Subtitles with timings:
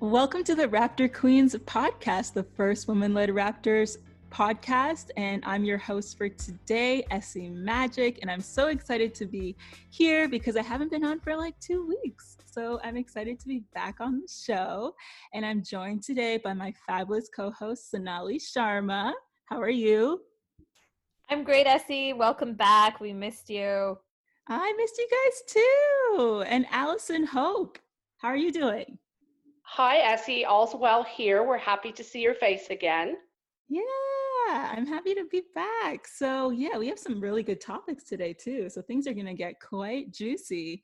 [0.00, 3.96] Welcome to the Raptor Queens podcast, the first woman led Raptors
[4.30, 5.10] podcast.
[5.16, 8.18] And I'm your host for today, Essie Magic.
[8.20, 9.56] And I'm so excited to be
[9.88, 12.36] here because I haven't been on for like two weeks.
[12.44, 14.94] So I'm excited to be back on the show.
[15.32, 19.14] And I'm joined today by my fabulous co host, Sonali Sharma.
[19.46, 20.20] How are you?
[21.30, 22.12] I'm great, Essie.
[22.12, 23.00] Welcome back.
[23.00, 23.96] We missed you.
[24.46, 26.44] I missed you guys too.
[26.46, 27.78] And Allison Hope,
[28.18, 28.98] how are you doing?
[29.76, 30.46] Hi, Essie.
[30.46, 31.46] All's well here.
[31.46, 33.18] We're happy to see your face again.
[33.68, 33.82] Yeah,
[34.74, 36.08] I'm happy to be back.
[36.08, 38.70] So, yeah, we have some really good topics today, too.
[38.70, 40.82] So, things are going to get quite juicy.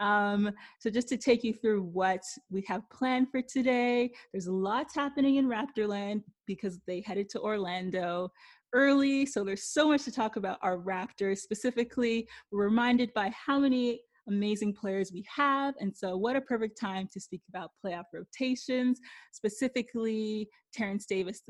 [0.00, 4.92] Um, so, just to take you through what we have planned for today, there's lots
[4.92, 8.28] happening in Raptorland because they headed to Orlando
[8.72, 9.24] early.
[9.24, 11.38] So, there's so much to talk about our Raptors.
[11.38, 15.74] Specifically, we're reminded by how many amazing players we have.
[15.80, 19.00] And so, what a perfect time to speak about playoff rotations,
[19.32, 21.42] specifically Terrence Davis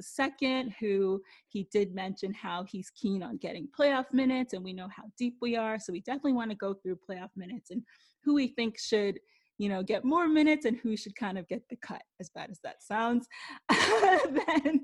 [0.42, 4.88] II, who he did mention how he's keen on getting playoff minutes, and we know
[4.94, 5.78] how deep we are.
[5.78, 7.82] So, we definitely want to go through playoff minutes and
[8.24, 9.18] who we think should
[9.58, 12.50] you know get more minutes and who should kind of get the cut as bad
[12.50, 13.26] as that sounds
[13.68, 14.80] then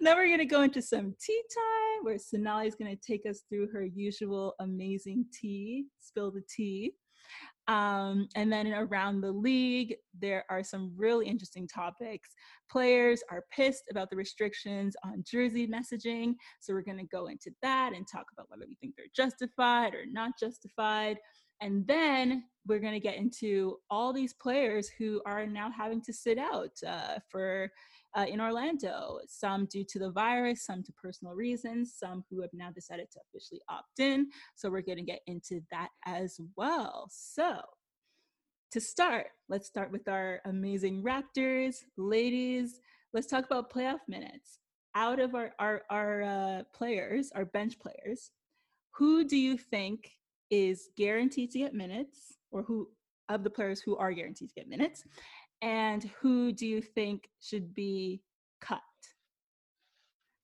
[0.00, 3.26] then we're going to go into some tea time where Sonali is going to take
[3.28, 6.92] us through her usual amazing tea, spill the tea.
[7.68, 12.30] Um, and then around the league, there are some really interesting topics.
[12.70, 16.34] Players are pissed about the restrictions on jersey messaging.
[16.60, 19.94] So we're going to go into that and talk about whether we think they're justified
[19.94, 21.18] or not justified.
[21.60, 26.12] And then we're going to get into all these players who are now having to
[26.12, 27.70] sit out uh, for
[28.16, 32.50] uh, in Orlando, some due to the virus, some to personal reasons, some who have
[32.52, 34.28] now decided to officially opt in.
[34.56, 37.08] So we're going to get into that as well.
[37.10, 37.60] So
[38.72, 41.76] to start, let's start with our amazing Raptors.
[41.96, 42.80] Ladies,
[43.12, 44.58] let's talk about playoff minutes.
[44.96, 48.32] Out of our, our, our uh, players, our bench players,
[48.92, 50.10] who do you think
[50.50, 52.88] is guaranteed to get minutes or who
[53.28, 55.04] of the players who are guaranteed to get minutes
[55.62, 58.22] and who do you think should be
[58.60, 58.80] cut?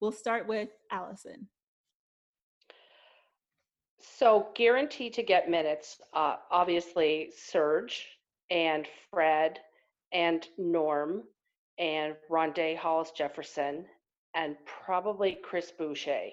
[0.01, 1.49] We'll start with Allison.
[3.99, 8.07] So, guaranteed to get minutes, uh, obviously, Serge
[8.51, 9.59] and Fred
[10.13, 11.25] and Norm
[11.79, 13.85] and Rondae Hollis Jefferson
[14.35, 16.29] and probably Chris Boucher.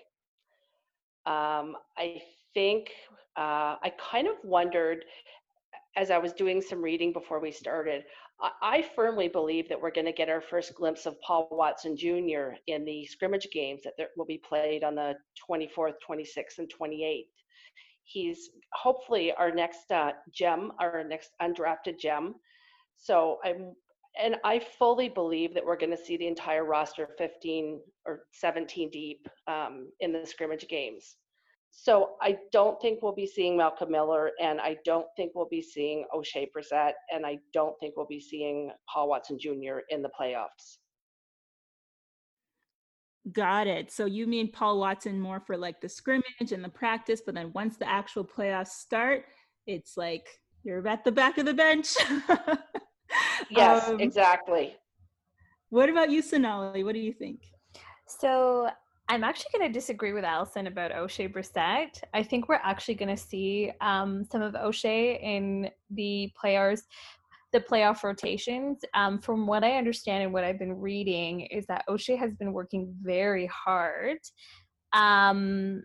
[1.25, 2.21] Um, I
[2.53, 2.89] think
[3.37, 5.05] uh, I kind of wondered
[5.95, 8.03] as I was doing some reading before we started,
[8.61, 12.55] I firmly believe that we're going to get our first glimpse of Paul Watson Jr.
[12.67, 15.15] in the scrimmage games that will be played on the
[15.49, 17.27] 24th, 26th, and 28th.
[18.03, 22.35] He's hopefully our next uh, gem, our next undrafted gem.
[22.97, 23.75] So I'm,
[24.21, 28.89] and I fully believe that we're going to see the entire roster 15 or 17
[28.89, 31.15] deep um, in the scrimmage games.
[31.75, 35.61] So I don't think we'll be seeing Malcolm Miller, and I don't think we'll be
[35.61, 39.79] seeing Oshae Brissett, and I don't think we'll be seeing Paul Watson Jr.
[39.89, 40.77] in the playoffs.
[43.31, 43.91] Got it.
[43.91, 47.51] So you mean Paul Watson more for like the scrimmage and the practice, but then
[47.53, 49.25] once the actual playoffs start,
[49.65, 50.27] it's like
[50.63, 51.95] you're at the back of the bench.
[53.49, 54.75] yes, um, exactly.
[55.69, 56.83] What about you, Sonali?
[56.83, 57.47] What do you think?
[58.05, 58.69] So
[59.09, 62.01] I'm actually going to disagree with Allison about Oshae Brissett.
[62.13, 66.83] I think we're actually going to see um, some of Oshae in the players,
[67.51, 68.79] the playoff rotations.
[68.93, 72.53] Um, from what I understand and what I've been reading, is that Oshae has been
[72.53, 74.19] working very hard.
[74.93, 75.83] Um,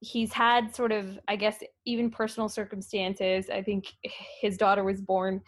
[0.00, 3.50] he's had sort of, I guess, even personal circumstances.
[3.50, 3.92] I think
[4.40, 5.42] his daughter was born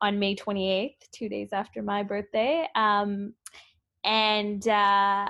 [0.00, 2.68] on May 28th, two days after my birthday.
[2.76, 3.34] Um,
[4.04, 5.28] and uh,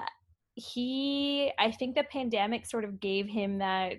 [0.59, 3.95] he i think the pandemic sort of gave him that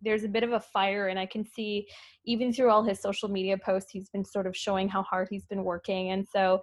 [0.00, 1.86] there's a bit of a fire and i can see
[2.24, 5.46] even through all his social media posts he's been sort of showing how hard he's
[5.46, 6.60] been working and so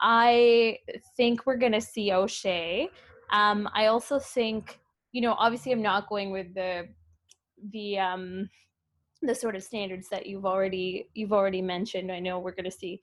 [0.00, 0.76] i
[1.16, 2.86] think we're going to see oshae
[3.32, 4.78] um, i also think
[5.12, 6.86] you know obviously i'm not going with the
[7.72, 8.48] the um
[9.26, 12.12] the sort of standards that you've already you've already mentioned.
[12.12, 13.00] I know we're going to see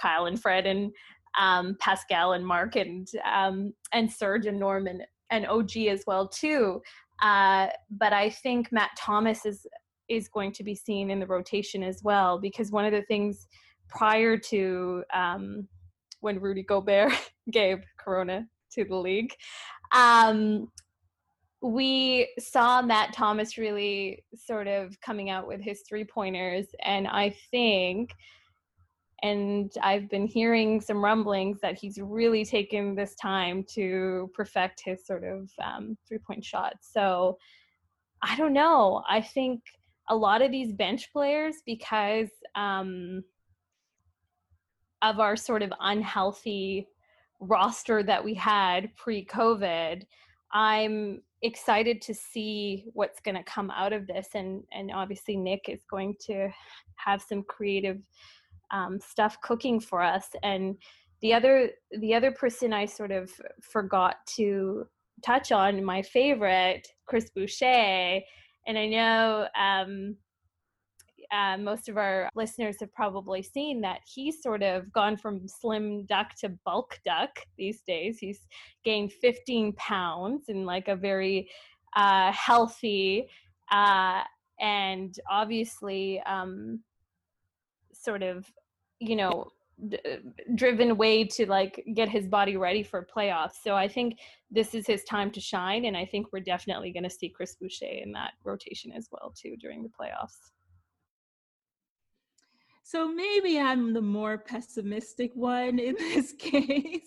[0.00, 0.92] kyle and fred and
[1.38, 6.80] um, Pascal and Mark and um, and Serge and Norman and OG as well too.
[7.22, 9.66] Uh, but I think Matt Thomas is
[10.08, 13.46] is going to be seen in the rotation as well because one of the things
[13.88, 15.66] prior to um,
[16.20, 17.12] when Rudy Gobert
[17.50, 19.32] gave Corona to the league,
[19.92, 20.68] um,
[21.62, 27.34] we saw Matt Thomas really sort of coming out with his three pointers, and I
[27.50, 28.10] think
[29.24, 35.06] and I've been hearing some rumblings that he's really taken this time to perfect his
[35.06, 36.74] sort of um, three point shot.
[36.82, 37.38] So
[38.22, 39.02] I don't know.
[39.08, 39.62] I think
[40.10, 43.24] a lot of these bench players, because um,
[45.00, 46.86] of our sort of unhealthy
[47.40, 50.02] roster that we had pre COVID,
[50.52, 55.68] I'm excited to see what's going to come out of this and and obviously Nick
[55.68, 56.48] is going to
[56.96, 57.98] have some creative
[58.74, 60.76] um, stuff cooking for us and
[61.22, 63.30] the other the other person i sort of
[63.62, 64.84] forgot to
[65.24, 68.20] touch on my favorite chris boucher
[68.66, 70.16] and i know um,
[71.32, 76.04] uh, most of our listeners have probably seen that he's sort of gone from slim
[76.06, 78.18] duck to bulk duck these days.
[78.18, 78.46] He's
[78.84, 81.48] gained 15 pounds in like a very
[81.96, 83.28] uh, healthy
[83.70, 84.22] uh,
[84.60, 86.80] and obviously um,
[87.92, 88.46] sort of
[89.08, 89.52] you know
[89.88, 90.16] d- uh,
[90.54, 93.62] driven way to like get his body ready for playoffs.
[93.62, 94.18] So I think
[94.50, 97.56] this is his time to shine, and I think we're definitely going to see Chris
[97.56, 100.50] Boucher in that rotation as well too during the playoffs.
[102.82, 107.00] So maybe I'm the more pessimistic one in this case.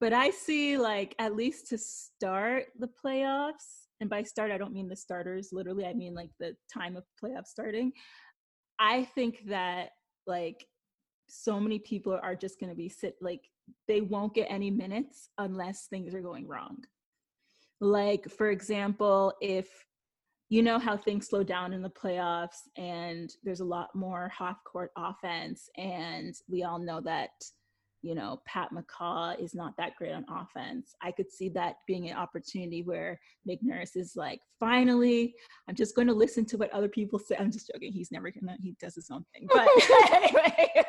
[0.00, 4.72] but I see like at least to start the playoffs, and by start I don't
[4.72, 7.92] mean the starters literally, I mean like the time of playoff starting.
[8.78, 9.90] I think that
[10.26, 10.66] like
[11.30, 13.42] so many people are just going to be sit like
[13.86, 16.78] they won't get any minutes unless things are going wrong.
[17.80, 19.68] Like for example if
[20.50, 24.62] you know how things slow down in the playoffs and there's a lot more half
[24.64, 27.30] court offense and we all know that
[28.02, 30.94] you know pat mccaw is not that great on offense.
[31.02, 35.34] I could see that being an opportunity where nick nurse is like finally
[35.68, 37.36] i'm just going to listen to what other people say.
[37.38, 37.92] I'm just joking.
[37.92, 39.68] He's never gonna he does his own thing but
[40.12, 40.84] anyway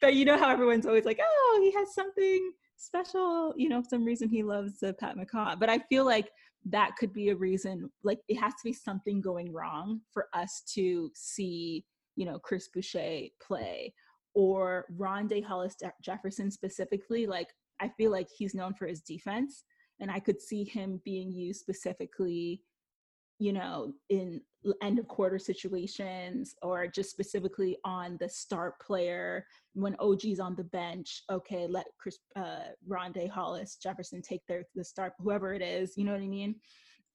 [0.00, 3.54] but you know how everyone's always like, oh, he has something special.
[3.56, 5.58] You know, some reason he loves uh, Pat McCaw.
[5.58, 6.30] But I feel like
[6.66, 7.90] that could be a reason.
[8.02, 11.84] Like it has to be something going wrong for us to see,
[12.16, 13.92] you know, Chris Boucher play
[14.34, 17.26] or Rondae Hollis Jefferson specifically.
[17.26, 17.48] Like
[17.80, 19.64] I feel like he's known for his defense,
[20.00, 22.62] and I could see him being used specifically
[23.40, 24.40] you know, in
[24.82, 30.64] end of quarter situations or just specifically on the start player when OG's on the
[30.64, 31.22] bench.
[31.32, 35.96] Okay, let Chris, uh, Rondae Hollis, Jefferson take their the start, whoever it is.
[35.96, 36.54] You know what I mean?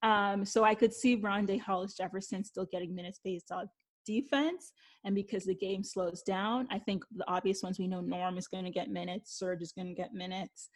[0.02, 3.68] Um, so I could see Rondae Hollis Jefferson still getting minutes based on
[4.04, 4.72] defense.
[5.04, 8.48] And because the game slows down, I think the obvious ones we know Norm is
[8.48, 10.70] going to get minutes, Serge is going to get minutes.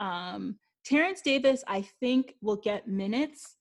[0.00, 3.56] Um, Terrence Davis, I think, will get minutes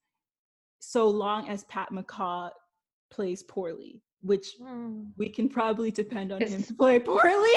[0.83, 2.49] so long as Pat McCaw
[3.11, 5.05] plays poorly, which mm.
[5.17, 7.53] we can probably depend on him to play poorly.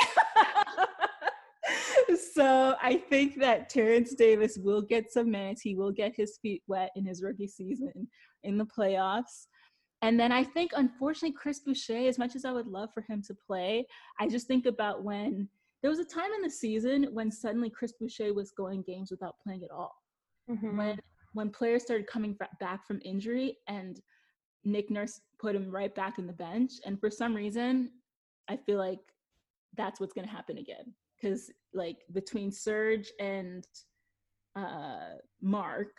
[2.35, 5.63] so I think that Terrence Davis will get some minutes.
[5.63, 8.09] He will get his feet wet in his rookie season
[8.45, 9.47] in the playoffs.
[10.03, 13.23] And then I think, unfortunately, Chris Boucher, as much as I would love for him
[13.27, 13.87] to play,
[14.21, 15.49] I just think about when
[15.83, 19.37] there was a time in the season when suddenly Chris Boucher was going games without
[19.43, 19.95] playing at all.
[20.51, 20.77] Mm-hmm.
[20.77, 21.01] When
[21.37, 24.01] when players started coming back from injury and
[24.65, 26.73] Nick Nurse put him right back in the bench.
[26.87, 27.91] And for some reason,
[28.49, 29.01] I feel like
[29.77, 30.95] that's what's going to happen again.
[31.15, 33.67] Because, like, between Serge and
[34.57, 35.91] uh, Mark,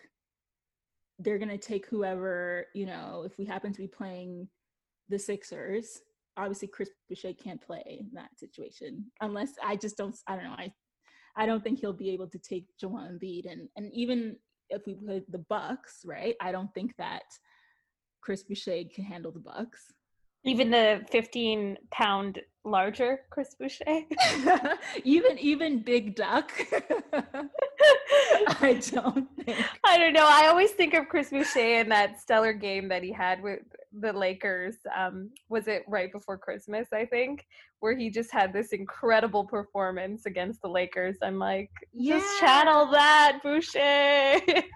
[1.19, 4.47] they're going to take whoever, you know, if we happen to be playing
[5.07, 6.01] the Sixers,
[6.35, 10.55] obviously Chris Boucher can't play in that situation unless I just don't, I don't know.
[10.57, 10.73] I,
[11.35, 14.35] I don't think he'll be able to take Joel Embiid and, and even
[14.69, 16.35] if we put the Bucks, right?
[16.41, 17.23] I don't think that
[18.21, 19.91] Chris Boucher can handle the Bucks.
[20.47, 23.85] Even the 15 pound larger Chris Boucher.
[25.03, 26.51] even even Big Duck.
[28.61, 29.65] I don't think.
[29.83, 30.27] I don't know.
[30.27, 33.61] I always think of Chris Boucher in that stellar game that he had with
[33.99, 34.75] the Lakers.
[34.95, 36.87] Um, was it right before Christmas?
[36.93, 37.45] I think
[37.79, 41.17] where he just had this incredible performance against the Lakers.
[41.21, 42.17] I'm like, yeah.
[42.17, 43.79] just channel that, Boucher.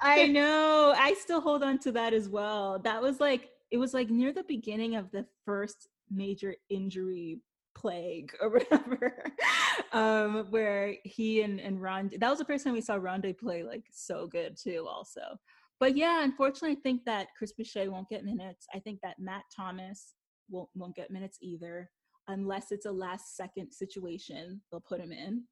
[0.02, 0.94] I know.
[0.98, 2.80] I still hold on to that as well.
[2.80, 7.40] That was like it was like near the beginning of the first major injury
[7.74, 9.24] plague or whatever
[9.94, 13.64] um where he and and ron that was the first time we saw Rondae play
[13.64, 15.22] like so good too also.
[15.80, 18.68] But yeah unfortunately i think that chris boucher won't get minutes.
[18.74, 20.14] I think that matt thomas
[20.50, 21.90] won't won't get minutes either
[22.28, 25.44] unless it's a last second situation they'll put him in.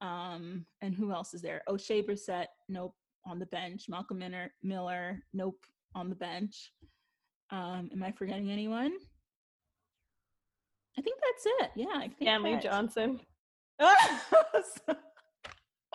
[0.00, 1.62] Um and who else is there?
[1.68, 2.94] Oshae Brissett, nope
[3.26, 3.86] on the bench.
[3.88, 5.64] Malcolm miller, miller nope
[5.94, 6.72] on the bench
[7.50, 8.92] um am i forgetting anyone
[10.98, 11.70] I think that's it.
[11.76, 13.20] Yeah, I think Stanley that- Johnson.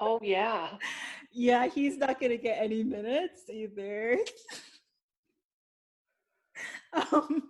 [0.03, 0.69] Oh yeah.
[1.31, 4.17] yeah, he's not gonna get any minutes either.
[6.93, 7.43] um,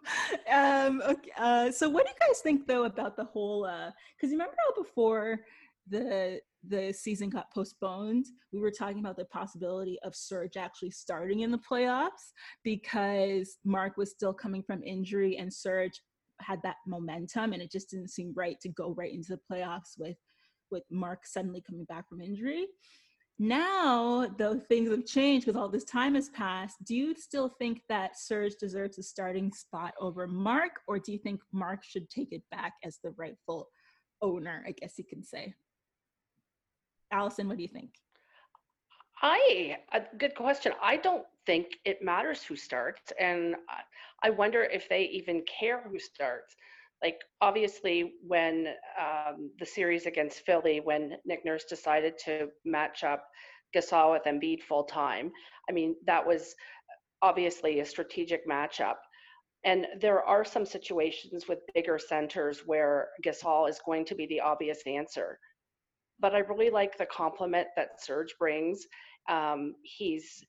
[0.51, 3.63] um, okay, uh, so what do you guys think though about the whole?
[3.63, 5.39] Because you remember how before
[5.89, 11.41] the the season got postponed, we were talking about the possibility of Serge actually starting
[11.41, 16.01] in the playoffs because Mark was still coming from injury and Serge
[16.39, 19.97] had that momentum, and it just didn't seem right to go right into the playoffs
[19.97, 20.17] with
[20.71, 22.65] with Mark suddenly coming back from injury.
[23.37, 27.81] Now, though things have changed because all this time has passed, do you still think
[27.89, 32.31] that Serge deserves a starting spot over Mark, or do you think Mark should take
[32.31, 33.67] it back as the rightful
[34.21, 34.63] owner?
[34.67, 35.53] I guess you can say.
[37.11, 37.91] Allison, what do you think?
[39.21, 40.73] I a good question.
[40.81, 43.83] I don't think it matters who starts, and I-
[44.23, 46.55] I wonder if they even care who starts.
[47.03, 53.27] Like obviously, when um, the series against Philly, when Nick Nurse decided to match up
[53.75, 55.31] Gasol with Embiid full time,
[55.69, 56.55] I mean that was
[57.21, 58.97] obviously a strategic matchup.
[59.63, 64.39] And there are some situations with bigger centers where Gasol is going to be the
[64.41, 65.39] obvious answer.
[66.21, 68.85] But I really like the compliment that Serge brings.
[69.29, 70.43] Um, he's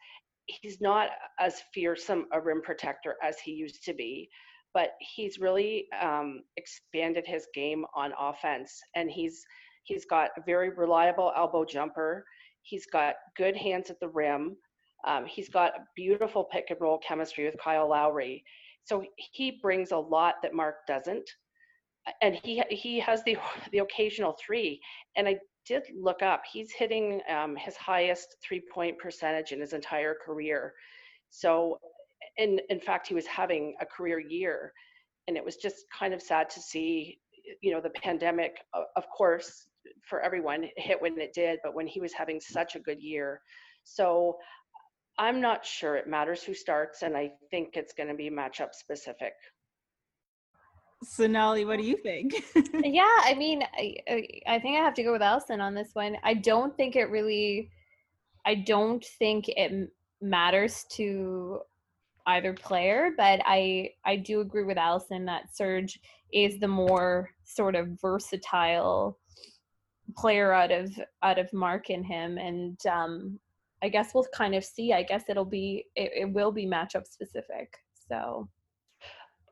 [0.47, 4.29] he's not as fearsome a rim protector as he used to be,
[4.75, 9.45] but he's really um, expanded his game on offense, and he's
[9.85, 12.25] he's got a very reliable elbow jumper.
[12.62, 14.57] He's got good hands at the rim.
[15.07, 18.45] Um, he's got beautiful pick and roll chemistry with Kyle Lowry.
[18.85, 21.29] So he brings a lot that Mark doesn't,
[22.21, 23.37] and he he has the
[23.73, 24.81] the occasional three.
[25.17, 29.73] And I did look up; he's hitting um, his highest three point percentage in his
[29.73, 30.75] entire career.
[31.31, 31.78] So,
[32.37, 34.73] in in fact, he was having a career year,
[35.28, 37.19] and it was just kind of sad to see.
[37.61, 39.66] You know, the pandemic, of course,
[40.09, 43.40] for everyone hit when it did, but when he was having such a good year.
[43.85, 44.38] So
[45.19, 48.73] I'm not sure it matters who starts, and I think it's going to be matchup
[48.73, 49.33] specific.
[51.02, 52.35] Sonali, what do you think?
[52.85, 53.97] yeah, I mean, I,
[54.47, 56.16] I think I have to go with Allison on this one.
[56.23, 57.71] I don't think it really,
[58.47, 59.90] I don't think it
[60.21, 61.61] matters to
[62.26, 65.99] either player, but I I do agree with Allison that Serge
[66.32, 69.18] is the more sort of versatile
[70.16, 73.40] player out of out of Mark and him, and um,
[73.82, 74.92] I guess we'll kind of see.
[74.92, 77.75] I guess it'll be it, it will be matchup specific.
[78.09, 78.49] So.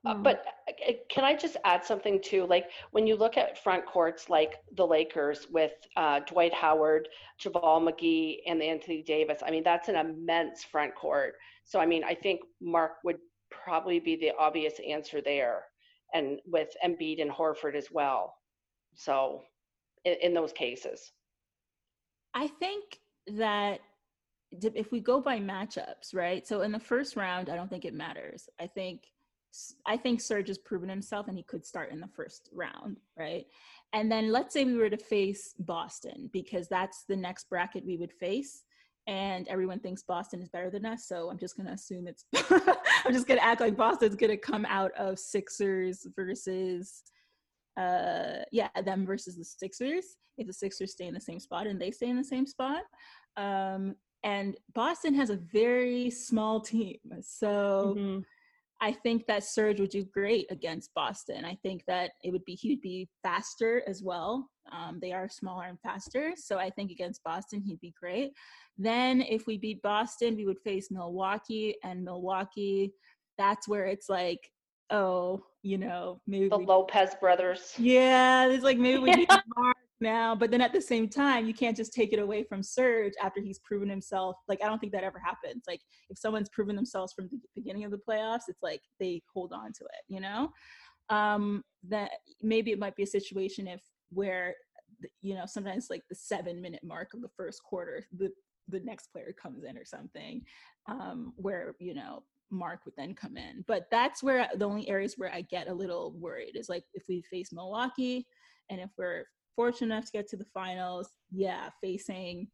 [0.06, 0.22] Uh, mm.
[0.22, 2.46] but uh, can I just add something too?
[2.46, 7.08] Like when you look at front courts like the Lakers with uh, Dwight Howard,
[7.42, 11.34] JaVale McGee, and Anthony Davis, I mean, that's an immense front court.
[11.64, 13.18] So, I mean, I think Mark would
[13.50, 15.64] probably be the obvious answer there,
[16.14, 18.34] and with Embiid and Horford as well.
[18.94, 19.42] So,
[20.04, 21.12] in, in those cases.
[22.32, 23.80] I think that
[24.50, 26.46] if we go by matchups, right?
[26.46, 28.48] So in the first round, I don't think it matters.
[28.58, 29.02] I think
[29.86, 33.46] I think Serge has proven himself and he could start in the first round, right?
[33.92, 37.96] And then let's say we were to face Boston because that's the next bracket we
[37.96, 38.64] would face.
[39.06, 41.08] And everyone thinks Boston is better than us.
[41.08, 42.24] So I'm just going to assume it's,
[43.04, 47.02] I'm just going to act like Boston's going to come out of Sixers versus,
[47.76, 50.16] uh, yeah, them versus the Sixers.
[50.38, 52.82] If the Sixers stay in the same spot and they stay in the same spot.
[53.36, 56.98] Um, and Boston has a very small team.
[57.22, 58.24] So, Mhm.
[58.82, 61.44] I think that Serge would do great against Boston.
[61.44, 64.48] I think that it would be he would be faster as well.
[64.72, 68.32] Um, they are smaller and faster, so I think against Boston he'd be great.
[68.78, 72.92] Then if we beat Boston, we would face Milwaukee, and Milwaukee,
[73.36, 74.40] that's where it's like,
[74.90, 77.74] oh, you know, maybe The we- Lopez brothers.
[77.78, 81.54] yeah, it's like maybe we need Mark now, but then at the same time, you
[81.54, 84.36] can't just take it away from Serge after he's proven himself.
[84.48, 85.64] Like I don't think that ever happens.
[85.66, 89.52] Like if someone's proven themselves from the beginning of the playoffs, it's like they hold
[89.52, 90.50] on to it, you know.
[91.08, 94.54] Um, that maybe it might be a situation if where
[95.22, 98.30] you know sometimes like the seven minute mark of the first quarter, the
[98.68, 100.42] the next player comes in or something,
[100.88, 103.64] um, where you know Mark would then come in.
[103.66, 107.04] But that's where the only areas where I get a little worried is like if
[107.08, 108.26] we face Milwaukee
[108.70, 109.24] and if we're
[109.56, 112.48] fortunate enough to get to the finals, yeah, facing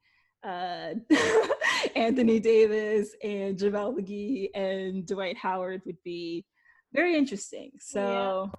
[0.45, 0.95] uh,
[1.97, 6.45] Anthony Davis and JaVale McGee and Dwight Howard would be
[6.93, 7.73] very interesting.
[7.81, 8.51] So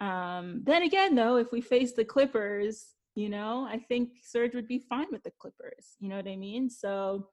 [0.00, 4.68] um, then again, though, if we face the Clippers, you know, I think Serge would
[4.68, 5.96] be fine with the Clippers.
[6.00, 6.68] You know what I mean?
[6.68, 7.28] So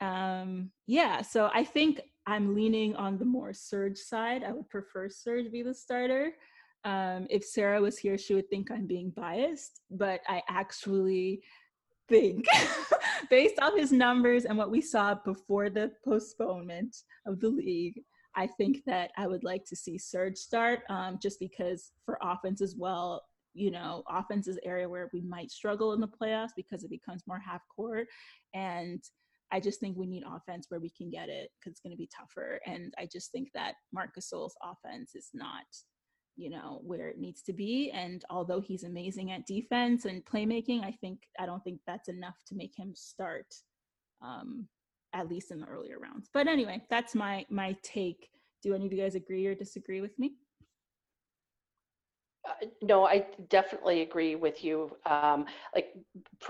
[0.00, 4.44] um, yeah, so I think I'm leaning on the more Serge side.
[4.44, 6.32] I would prefer Serge be the starter.
[6.86, 11.42] Um, if Sarah was here, she would think I'm being biased, but I actually
[12.08, 12.46] think,
[13.30, 18.00] based off his numbers and what we saw before the postponement of the league,
[18.36, 22.62] I think that I would like to see Serge start um, just because for offense
[22.62, 26.84] as well, you know, offense is area where we might struggle in the playoffs because
[26.84, 28.06] it becomes more half court.
[28.54, 29.02] And
[29.50, 31.96] I just think we need offense where we can get it because it's going to
[31.96, 32.60] be tougher.
[32.64, 35.64] And I just think that Marcus Gasol's offense is not,
[36.36, 37.90] you know, where it needs to be.
[37.90, 42.36] And although he's amazing at defense and playmaking, I think I don't think that's enough
[42.48, 43.54] to make him start,
[44.22, 44.68] um,
[45.14, 46.28] at least in the earlier rounds.
[46.32, 48.28] But anyway, that's my my take.
[48.62, 50.34] Do any of you guys agree or disagree with me?
[52.46, 54.94] Uh, no, I definitely agree with you.
[55.06, 55.94] Um, like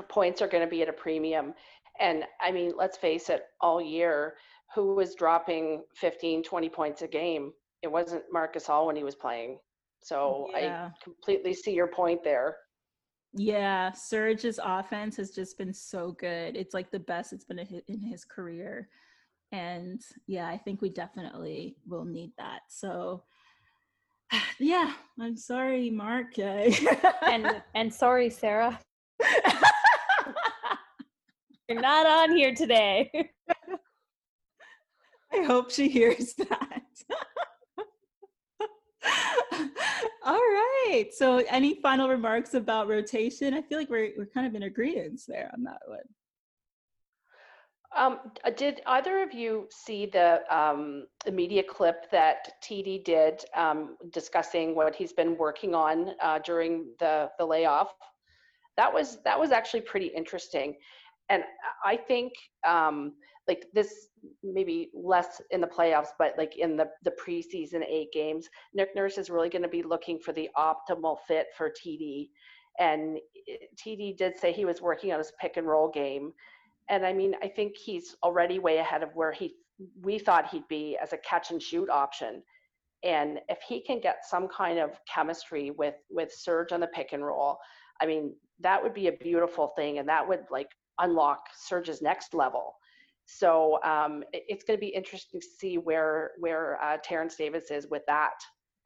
[0.09, 1.55] points are going to be at a premium,
[2.01, 4.35] and I mean, let's face it, all year,
[4.75, 7.53] who was dropping 15, 20 points a game?
[7.83, 9.59] It wasn't Marc Gasol when he was playing.
[10.07, 10.91] So yeah.
[10.93, 12.59] I completely see your point there.
[13.33, 16.57] Yeah, Serge's offense has just been so good.
[16.57, 18.89] It's like the best it's been in his career.
[19.51, 22.61] And yeah, I think we definitely will need that.
[22.69, 23.25] So
[24.61, 26.39] yeah, I'm sorry, Mark.
[26.39, 28.79] and and sorry, Sarah.
[31.69, 33.11] You're not on here today.
[35.33, 36.83] I hope she hears that.
[40.27, 41.07] All right.
[41.13, 43.55] So, any final remarks about rotation?
[43.55, 46.01] I feel like we're we're kind of in agreement there on that one.
[47.97, 48.19] Um,
[48.57, 54.75] did either of you see the, um, the media clip that TD did um, discussing
[54.75, 57.95] what he's been working on uh, during the the layoff?
[58.77, 60.75] That was that was actually pretty interesting
[61.29, 61.43] and
[61.85, 62.33] I think
[62.67, 63.15] um,
[63.49, 64.09] like this
[64.43, 69.19] maybe less in the playoffs, but like in the the preseason eight games, Nick Nurse
[69.19, 72.31] is really going to be looking for the optimal fit for TD.
[72.79, 76.33] And eh, TD did say he was working on his pick and roll game,
[76.89, 79.55] and I mean I think he's already way ahead of where he
[80.03, 82.43] we thought he'd be as a catch and shoot option.
[83.05, 87.13] And if he can get some kind of chemistry with with Serge on the pick
[87.13, 87.59] and roll,
[88.01, 92.35] I mean that would be a beautiful thing, and that would like unlock Serge's next
[92.35, 92.75] level.
[93.27, 97.71] So um, it, it's going to be interesting to see where where uh, Terrence Davis
[97.71, 98.35] is with that,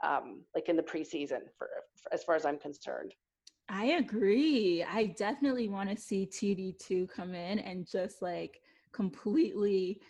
[0.04, 1.68] um, like in the preseason, for,
[2.02, 3.14] for, as far as I'm concerned.
[3.68, 4.82] I agree.
[4.82, 8.60] I definitely want to see TD2 come in and just like
[8.92, 10.00] completely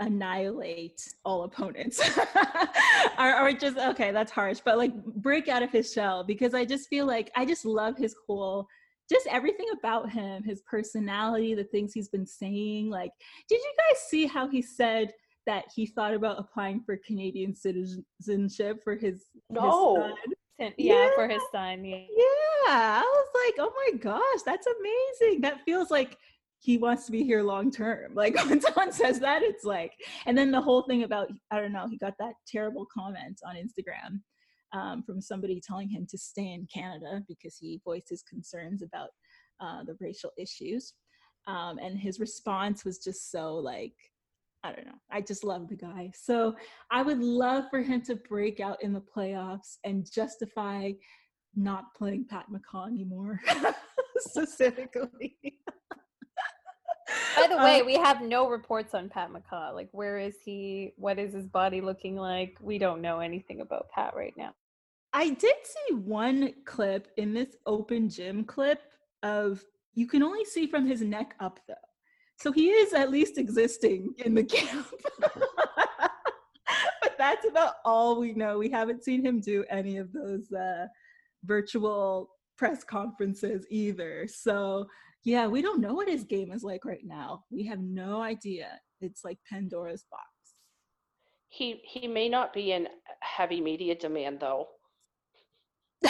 [0.00, 2.00] annihilate all opponents
[3.18, 6.66] or, or just okay that's harsh but like break out of his shell because i
[6.66, 8.66] just feel like i just love his whole
[9.10, 12.90] just everything about him, his personality, the things he's been saying.
[12.90, 13.12] Like,
[13.48, 15.12] did you guys see how he said
[15.46, 20.14] that he thought about applying for Canadian citizenship for his, no.
[20.58, 21.84] His yeah, yeah, for his son.
[21.84, 21.96] Yeah.
[21.98, 22.02] yeah.
[22.68, 25.42] I was like, oh my gosh, that's amazing.
[25.42, 26.16] That feels like
[26.58, 28.14] he wants to be here long term.
[28.14, 29.92] Like when someone says that, it's like,
[30.24, 33.54] and then the whole thing about, I don't know, he got that terrible comment on
[33.54, 34.20] Instagram
[34.72, 39.10] um, from somebody telling him to stay in Canada because he voiced his concerns about
[39.60, 40.94] uh, the racial issues.
[41.46, 43.94] Um, and his response was just so like,
[44.64, 44.98] I don't know.
[45.10, 46.10] I just love the guy.
[46.14, 46.56] So
[46.90, 50.92] I would love for him to break out in the playoffs and justify
[51.54, 53.40] not playing Pat McCaw anymore,
[54.18, 55.36] specifically.
[57.48, 59.74] By the way, um, we have no reports on Pat McCaw.
[59.74, 60.92] Like, where is he?
[60.96, 62.56] What is his body looking like?
[62.60, 64.54] We don't know anything about Pat right now.
[65.12, 68.82] I did see one clip in this open gym clip
[69.22, 71.74] of you can only see from his neck up though.
[72.38, 74.86] So he is at least existing in the camp.
[75.20, 78.58] but that's about all we know.
[78.58, 80.86] We haven't seen him do any of those uh,
[81.44, 84.26] virtual press conferences either.
[84.28, 84.86] So
[85.26, 87.42] yeah, we don't know what his game is like right now.
[87.50, 88.68] We have no idea.
[89.00, 90.22] It's like Pandora's box.
[91.48, 92.86] He he may not be in
[93.18, 94.68] heavy media demand though.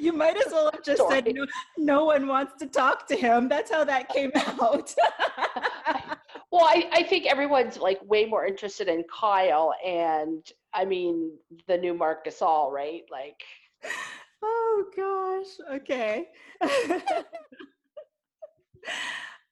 [0.00, 1.22] you might as well have just Sorry.
[1.24, 3.48] said no, no one wants to talk to him.
[3.48, 4.92] That's how that came out.
[6.50, 11.78] well, I, I think everyone's like way more interested in Kyle and I mean the
[11.78, 13.02] new Marc Gasol, right?
[13.08, 13.40] Like
[14.42, 15.76] Oh gosh.
[15.76, 16.26] Okay.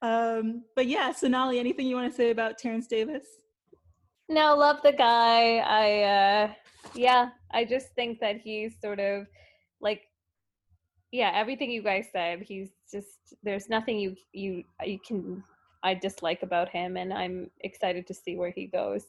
[0.03, 3.27] um, but yeah, Sonali, anything you want to say about Terrence Davis?
[4.29, 5.59] No, love the guy.
[5.59, 6.53] I uh
[6.95, 9.27] yeah, I just think that he's sort of
[9.81, 10.03] like
[11.13, 12.43] yeah, everything you guys said.
[12.43, 15.43] He's just there's nothing you you you can
[15.83, 19.05] I dislike about him and I'm excited to see where he goes.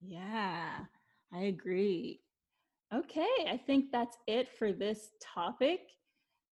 [0.00, 0.84] Yeah.
[1.32, 2.20] I agree.
[2.94, 5.80] Okay, I think that's it for this topic.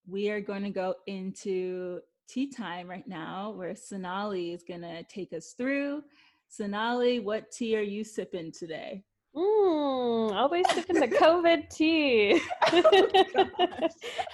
[0.07, 5.03] We are going to go into tea time right now, where Sonali is going to
[5.05, 6.03] take us through.
[6.49, 9.03] Sonali, what tea are you sipping today?
[9.35, 12.41] Mm, always sipping the COVID tea.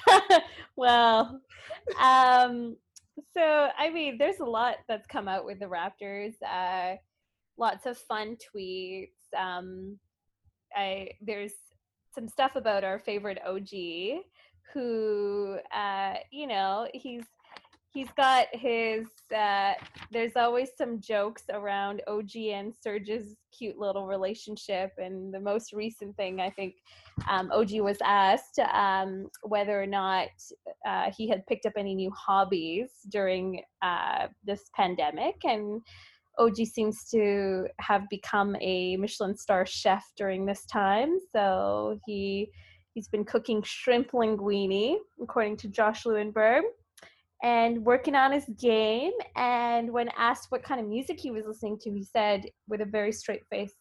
[0.08, 0.40] oh,
[0.76, 1.40] well,
[2.00, 2.76] um,
[3.32, 6.34] so I mean, there's a lot that's come out with the Raptors.
[6.42, 6.96] Uh,
[7.56, 9.10] lots of fun tweets.
[9.36, 9.98] Um,
[10.76, 11.52] I there's
[12.14, 14.22] some stuff about our favorite OG,
[14.72, 17.25] who uh, you know he's
[17.92, 19.75] he's got his uh,
[20.11, 24.92] there's always some jokes around og and serge's cute little relationship.
[24.98, 26.75] And the most recent thing i think
[27.29, 30.29] um, og was asked um, whether or not
[30.87, 35.37] uh, he had picked up any new hobbies during uh, this pandemic.
[35.44, 35.83] And
[36.38, 42.47] og seems to have become a michelin star chef during this time so he
[42.95, 46.62] he's been cooking shrimp linguine according to josh Lewenberg,
[47.42, 49.12] and working on his game.
[49.37, 52.85] And when asked what kind of music he was listening to, he said with a
[52.85, 53.75] very straight face,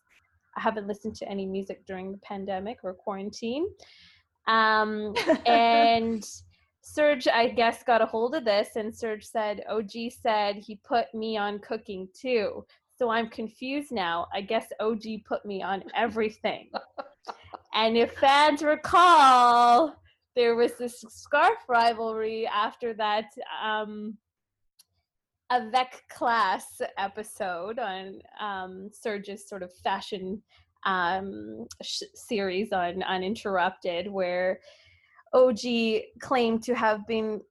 [0.57, 3.67] I haven't listened to any music during the pandemic or quarantine.
[4.47, 5.13] Um,
[5.45, 6.23] and
[6.81, 9.91] Serge, I guess, got a hold of this, and Serge said, OG
[10.21, 12.65] said he put me on cooking too.
[12.97, 14.27] So I'm confused now.
[14.33, 16.69] I guess OG put me on everything.
[17.73, 19.95] and if fans recall,
[20.35, 23.25] there was this scarf rivalry after that
[23.63, 24.17] um,
[25.51, 30.41] avec class episode on um, Serge's sort of fashion
[30.85, 34.59] um, sh- series on Uninterrupted, where
[35.33, 35.59] OG
[36.19, 37.41] claimed to have been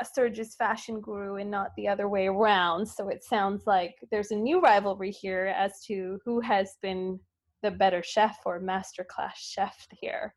[0.00, 2.86] a Serge's fashion guru and not the other way around.
[2.86, 7.20] So it sounds like there's a new rivalry here as to who has been
[7.62, 10.34] the better chef or masterclass chef here.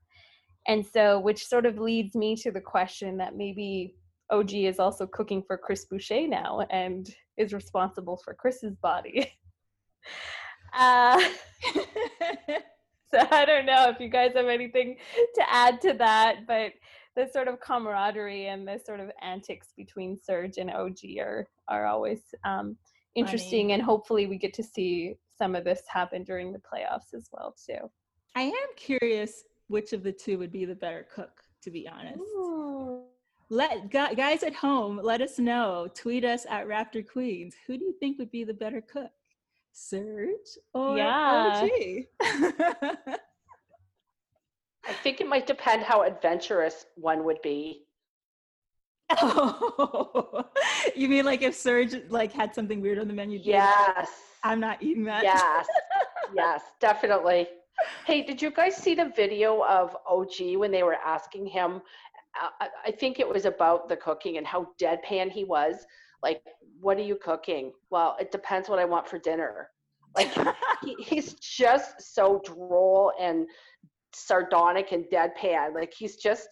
[0.67, 3.95] And so, which sort of leads me to the question that maybe
[4.29, 9.31] OG is also cooking for Chris Boucher now and is responsible for Chris's body.
[10.77, 11.21] uh,
[13.13, 14.97] so I don't know if you guys have anything
[15.35, 16.73] to add to that, but
[17.15, 21.85] the sort of camaraderie and the sort of antics between Serge and OG are are
[21.85, 22.77] always um,
[23.15, 23.73] interesting, Funny.
[23.73, 27.55] and hopefully we get to see some of this happen during the playoffs as well
[27.65, 27.89] too.
[28.35, 32.19] I am curious which of the two would be the better cook, to be honest.
[32.19, 33.03] Ooh.
[33.49, 35.87] Let guys at home let us know.
[35.95, 37.55] Tweet us at Raptor Queens.
[37.65, 39.11] Who do you think would be the better cook,
[39.77, 41.61] Serge or yeah.
[41.63, 41.69] OG?
[44.85, 47.83] I think it might depend how adventurous one would be.
[49.09, 50.45] Oh,
[50.95, 53.39] you mean like if Serge like had something weird on the menu?
[53.41, 53.95] Yes.
[53.97, 54.07] Like,
[54.43, 55.23] I'm not eating that.
[55.23, 55.67] Yes.
[56.35, 57.47] yes, definitely
[58.05, 61.81] hey, did you guys see the video of OG when they were asking him?
[62.41, 65.85] Uh, I think it was about the cooking and how deadpan he was.
[66.23, 66.41] Like,
[66.79, 67.73] what are you cooking?
[67.89, 69.69] Well, it depends what I want for dinner.
[70.15, 70.33] Like,
[70.83, 73.47] he, he's just so droll and
[74.13, 75.73] sardonic and deadpan.
[75.73, 76.47] Like, he's just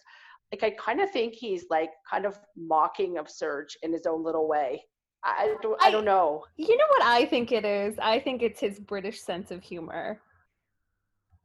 [0.52, 4.24] like I kind of think he's like kind of mocking of Serge in his own
[4.24, 4.84] little way.
[5.24, 6.44] I, don't, I, I don't know.
[6.56, 7.98] You know what I think it is?
[7.98, 10.20] I think it's his British sense of humor.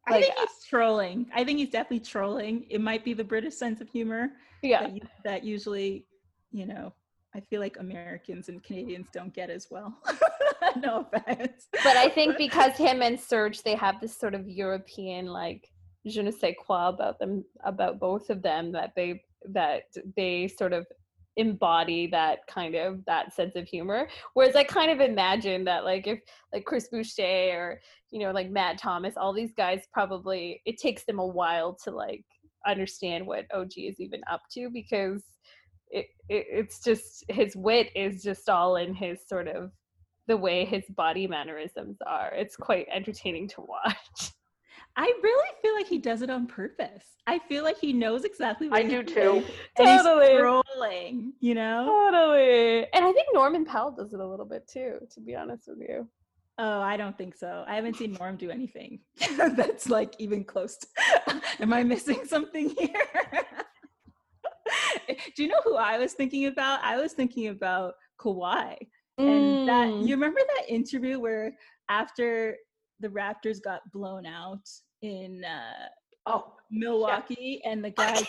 [0.08, 1.26] Like, I think he's trolling.
[1.34, 2.66] I think he's definitely trolling.
[2.70, 4.34] It might be the British sense of humor.
[4.62, 4.84] Yeah.
[4.84, 6.06] That, that usually,
[6.52, 6.94] you know,
[7.36, 9.98] I feel like Americans and Canadians don't get as well.
[10.78, 11.68] no offense.
[11.72, 15.70] But I think because him and Serge, they have this sort of European like
[16.06, 19.84] je ne sais quoi about them, about both of them that they that
[20.16, 20.86] they sort of
[21.38, 26.06] embody that kind of that sense of humor whereas i kind of imagine that like
[26.06, 26.20] if
[26.52, 27.80] like chris boucher or
[28.12, 31.90] you know like matt thomas all these guys probably it takes them a while to
[31.90, 32.26] like
[32.68, 35.24] understand what og is even up to because
[35.92, 39.72] it, it it's just his wit is just all in his sort of
[40.28, 44.32] the way his body mannerisms are it's quite entertaining to watch
[44.96, 47.06] I really feel like he does it on purpose.
[47.26, 49.44] I feel like he knows exactly what I do too.
[49.78, 50.32] And totally.
[50.32, 51.86] he's trolling, you know?
[51.86, 52.88] Totally.
[52.94, 55.80] And I think Norman Powell does it a little bit too, to be honest with
[55.80, 56.10] you.
[56.58, 57.64] Oh, I don't think so.
[57.68, 59.00] I haven't seen Norm do anything
[59.56, 63.46] that's like even close to am I missing something here?
[65.36, 66.84] do you know who I was thinking about?
[66.84, 68.76] I was thinking about Kawhi.
[69.18, 70.08] And that mm.
[70.08, 71.54] you remember that interview where
[71.90, 72.56] after
[73.00, 74.68] the Raptors got blown out
[75.02, 75.88] in uh,
[76.26, 77.72] oh Milwaukee, yeah.
[77.72, 78.20] and the guy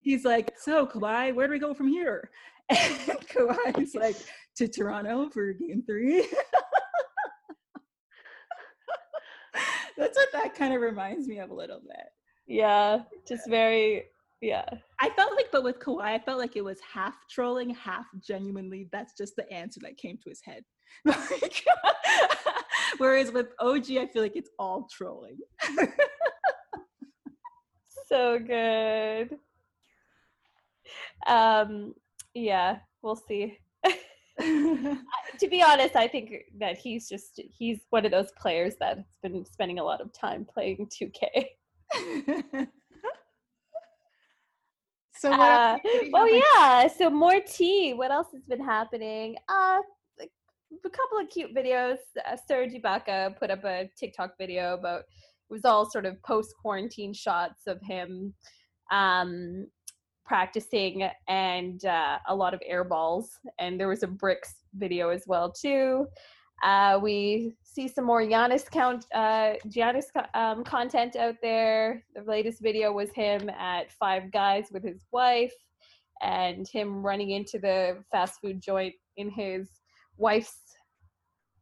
[0.00, 2.30] he's like, "So Kawhi, where do we go from here?"
[2.70, 4.16] And Kawhi's like,
[4.56, 6.26] "To Toronto for Game 3.
[9.96, 12.06] That's what that kind of reminds me of a little bit.
[12.46, 14.04] Yeah, just very
[14.44, 14.64] yeah.
[15.00, 18.88] I felt like, but with Kawhi, I felt like it was half trolling, half genuinely.
[18.92, 20.64] That's just the answer that came to his head.
[21.04, 21.64] Like,
[22.98, 25.38] whereas with OG, I feel like it's all trolling.
[28.06, 29.36] so good.
[31.26, 31.94] Um,
[32.34, 33.58] yeah, we'll see.
[34.38, 39.44] to be honest, I think that he's just he's one of those players that's been
[39.44, 42.68] spending a lot of time playing 2K.
[45.24, 45.78] So uh,
[46.14, 47.94] oh yeah, so more tea.
[47.94, 49.36] What else has been happening?
[49.48, 49.80] Uh
[50.84, 51.98] a couple of cute videos.
[52.26, 56.54] Uh, Serge Ibaka put up a TikTok video about it was all sort of post
[56.60, 58.34] quarantine shots of him
[58.90, 59.66] um,
[60.24, 63.30] practicing and uh, a lot of air balls.
[63.58, 66.06] And there was a bricks video as well too.
[66.62, 72.04] Uh, we see some more Giannis count uh, Giannis um, content out there.
[72.14, 75.52] The latest video was him at Five Guys with his wife,
[76.22, 79.68] and him running into the fast food joint in his
[80.16, 80.58] wife's,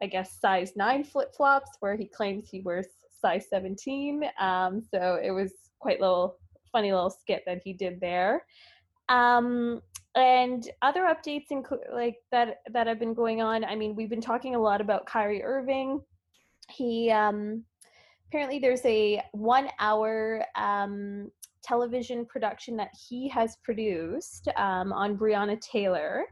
[0.03, 2.87] I guess, size nine flip flops, where he claims he wears
[3.21, 4.25] size 17.
[4.39, 6.37] Um, so it was quite a little
[6.71, 8.45] funny little skit that he did there.
[9.13, 9.83] Um,
[10.15, 13.65] and other updates include like that that have been going on.
[13.65, 16.01] I mean, we've been talking a lot about Kyrie Irving.
[16.71, 17.65] He um,
[18.29, 21.31] apparently there's a one hour um,
[21.63, 26.25] television production that he has produced um, on Breonna Taylor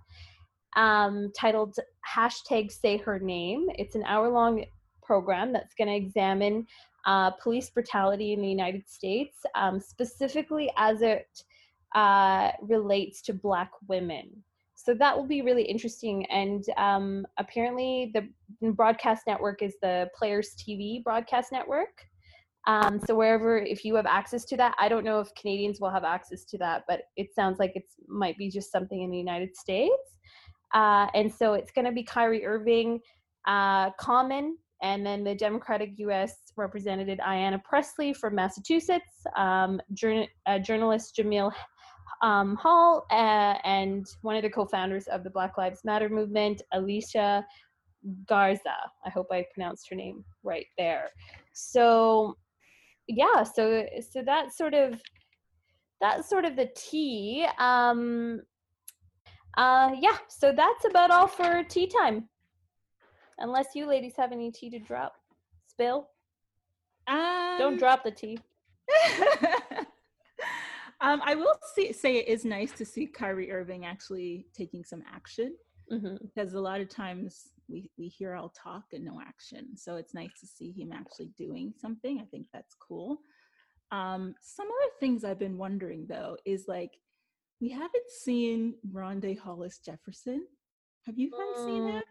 [0.76, 1.76] um, titled
[2.08, 3.66] hashtag say her name.
[3.74, 4.64] It's an hour long
[5.02, 6.66] program that's going to examine
[7.06, 11.26] uh, police brutality in the United States, um, specifically as it
[11.94, 14.30] uh, relates to Black women.
[14.74, 16.24] So that will be really interesting.
[16.26, 22.02] And um, apparently, the broadcast network is the Players TV broadcast network.
[22.66, 25.90] Um, so wherever, if you have access to that, I don't know if Canadians will
[25.90, 29.18] have access to that, but it sounds like it might be just something in the
[29.18, 29.92] United States.
[30.74, 33.00] Uh, and so it's going to be Kyrie Irving,
[33.46, 36.34] uh, Common, and then the Democratic U.S.
[36.56, 39.80] Representative Ayanna Pressley from Massachusetts, um,
[40.46, 41.52] uh, journalist Jemele
[42.22, 47.44] um, Hill, uh, and one of the co-founders of the Black Lives Matter movement, Alicia
[48.26, 48.76] Garza.
[49.04, 51.10] I hope I pronounced her name right there.
[51.52, 52.36] So,
[53.08, 55.00] yeah, so so that's sort of
[56.00, 57.46] that's sort of the tea.
[57.58, 58.40] Um,
[59.56, 62.28] uh, yeah, so that's about all for tea time.
[63.38, 65.14] Unless you ladies have any tea to drop,
[65.66, 66.10] spill.
[67.06, 68.38] Um, Don't drop the tea.
[71.00, 75.02] um, I will see, say it is nice to see Kyrie Irving actually taking some
[75.12, 75.54] action
[75.90, 79.76] hmm because a lot of times we, we hear all talk and no action.
[79.76, 82.20] So it's nice to see him actually doing something.
[82.20, 83.20] I think that's cool.
[83.90, 86.92] Um, some other things I've been wondering though is like
[87.60, 90.46] we haven't seen Rondae Hollis Jefferson.
[91.06, 91.94] Have you guys seen Mm.
[91.94, 92.02] him?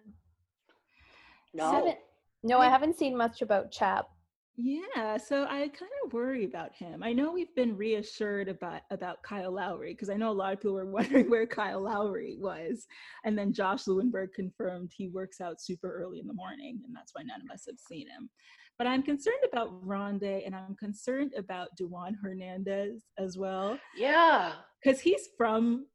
[1.54, 1.72] No.
[1.72, 2.00] Haven't-
[2.44, 4.08] No, I haven't seen much about Chap.
[4.58, 7.02] Yeah, so I kind of worry about him.
[7.02, 10.60] I know we've been reassured about about Kyle Lowry because I know a lot of
[10.60, 12.86] people were wondering where Kyle Lowry was,
[13.24, 17.14] and then Josh Lewenberg confirmed he works out super early in the morning, and that's
[17.16, 18.30] why none of us have seen him.
[18.78, 24.54] But I'm concerned about Rondae, and I'm concerned about Dewan Hernandez as well Yeah.
[24.84, 25.86] because he's from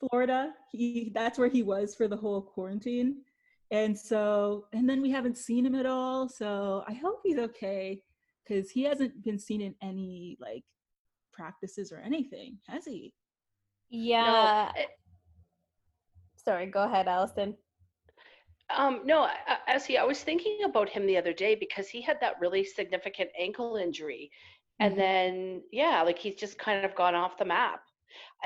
[0.00, 0.52] Florida.
[0.72, 3.16] He that's where he was for the whole quarantine.
[3.70, 6.28] And so, and then we haven't seen him at all.
[6.28, 8.02] So I hope he's okay
[8.44, 10.64] because he hasn't been seen in any like
[11.32, 13.14] practices or anything, has he?
[13.90, 14.70] Yeah.
[14.74, 14.80] No.
[14.80, 14.86] eh,
[16.36, 17.56] Sorry, go ahead, Allison.
[18.74, 22.00] Um, no, I- I- Essie, I was thinking about him the other day because he
[22.00, 24.30] had that really significant ankle injury.
[24.78, 24.96] And Mhm.
[24.96, 27.82] then, yeah, like he's just kind of gone off the map.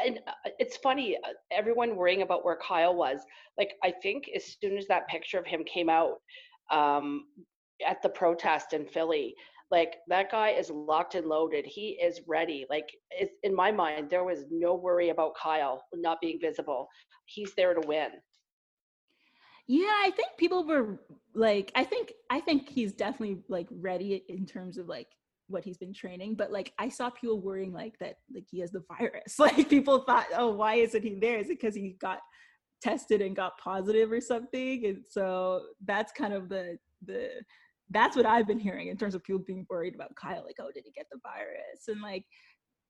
[0.05, 3.21] And uh, it's funny, uh, everyone worrying about where Kyle was.
[3.59, 6.21] Like, I think as soon as that picture of him came out
[6.71, 7.25] um,
[7.87, 9.35] at the protest in Philly,
[9.71, 11.65] like that guy is locked and loaded.
[11.67, 12.67] He is ready.
[12.71, 12.89] Like,
[13.43, 16.89] in my mind, there was no worry about Kyle not being visible.
[17.27, 18.11] He's there to win.
[19.67, 21.01] Yeah, I think people were
[21.35, 25.09] like, I think I think he's definitely like ready in terms of like
[25.49, 26.35] what he's been training.
[26.35, 29.37] But like I saw people worrying like that like he has the virus.
[29.39, 31.39] Like people thought, oh, why isn't he there?
[31.39, 32.21] Is it because he got
[32.83, 34.87] tested and got positive or something?
[34.87, 37.29] And so that's kind of the the
[37.91, 40.43] that's what I've been hearing in terms of people being worried about Kyle.
[40.45, 41.89] Like, oh, did he get the virus?
[41.89, 42.25] And like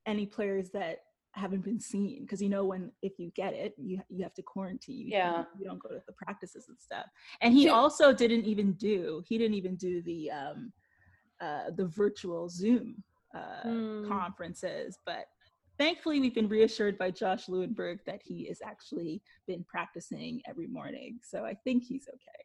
[0.07, 0.99] any players that
[1.33, 4.43] haven't been seen because you know when if you get it you you have to
[4.43, 5.43] quarantine you, Yeah.
[5.59, 7.07] you don't go to the practices and stuff
[7.41, 10.73] and he So- also didn't even do he didn't even do the um
[11.41, 13.03] uh, the virtual Zoom
[13.35, 14.09] uh, Mm.
[14.09, 14.99] conferences.
[15.05, 15.27] But
[15.79, 21.19] thankfully, we've been reassured by Josh Lewenberg that he has actually been practicing every morning.
[21.23, 22.45] So I think he's okay.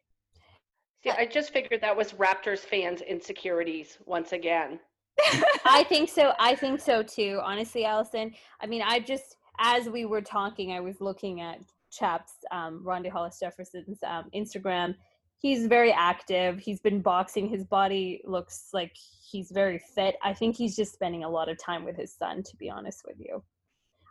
[1.02, 4.80] See, I just figured that was Raptors fans' insecurities once again.
[5.64, 6.32] I think so.
[6.38, 7.40] I think so too.
[7.42, 8.32] Honestly, Allison.
[8.60, 13.10] I mean, I just as we were talking, I was looking at Chap's um, Rondae
[13.10, 14.94] Hollis Jefferson's um, Instagram.
[15.40, 16.58] He's very active.
[16.58, 17.48] He's been boxing.
[17.48, 18.94] His body looks like
[19.30, 20.16] he's very fit.
[20.22, 22.42] I think he's just spending a lot of time with his son.
[22.42, 23.42] To be honest with you,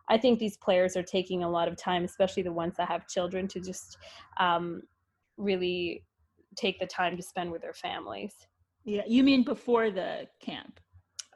[0.07, 3.07] I think these players are taking a lot of time, especially the ones that have
[3.07, 3.97] children, to just
[4.39, 4.81] um,
[5.37, 6.03] really
[6.55, 8.33] take the time to spend with their families.
[8.83, 10.79] Yeah, you mean before the camp?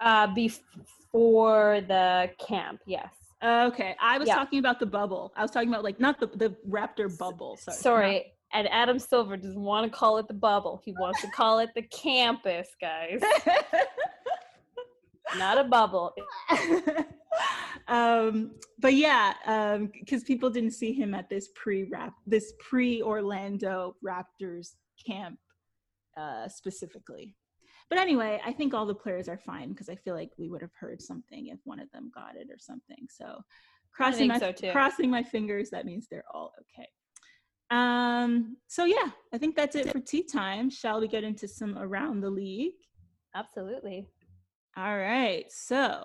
[0.02, 3.14] Uh, before the camp, yes.
[3.44, 4.36] Okay, I was Yeah.
[4.36, 5.34] talking about the bubble.
[5.36, 7.58] I was talking about like not the the Raptor bubble.
[7.58, 7.78] Sorry.
[7.78, 8.34] Sorry.
[8.54, 10.80] And Adam Silver doesn't want to call it the bubble.
[10.84, 13.22] He wants to call it the campus, guys.
[15.38, 16.14] Not a bubble.
[17.88, 24.76] um, but yeah, um, because people didn't see him at this pre-rap, this pre-Orlando Raptors
[25.04, 25.40] camp
[26.16, 27.36] uh, specifically.
[27.90, 30.62] But anyway, I think all the players are fine because I feel like we would
[30.62, 33.08] have heard something if one of them got it or something.
[33.10, 33.42] So
[33.92, 36.88] crossing my so, crossing my fingers, that means they're all okay.
[37.70, 40.70] Um, so yeah, I think that's it for tea time.
[40.70, 42.74] Shall we get into some around the league?
[43.36, 44.08] Absolutely.
[44.78, 45.46] All right.
[45.50, 46.04] So,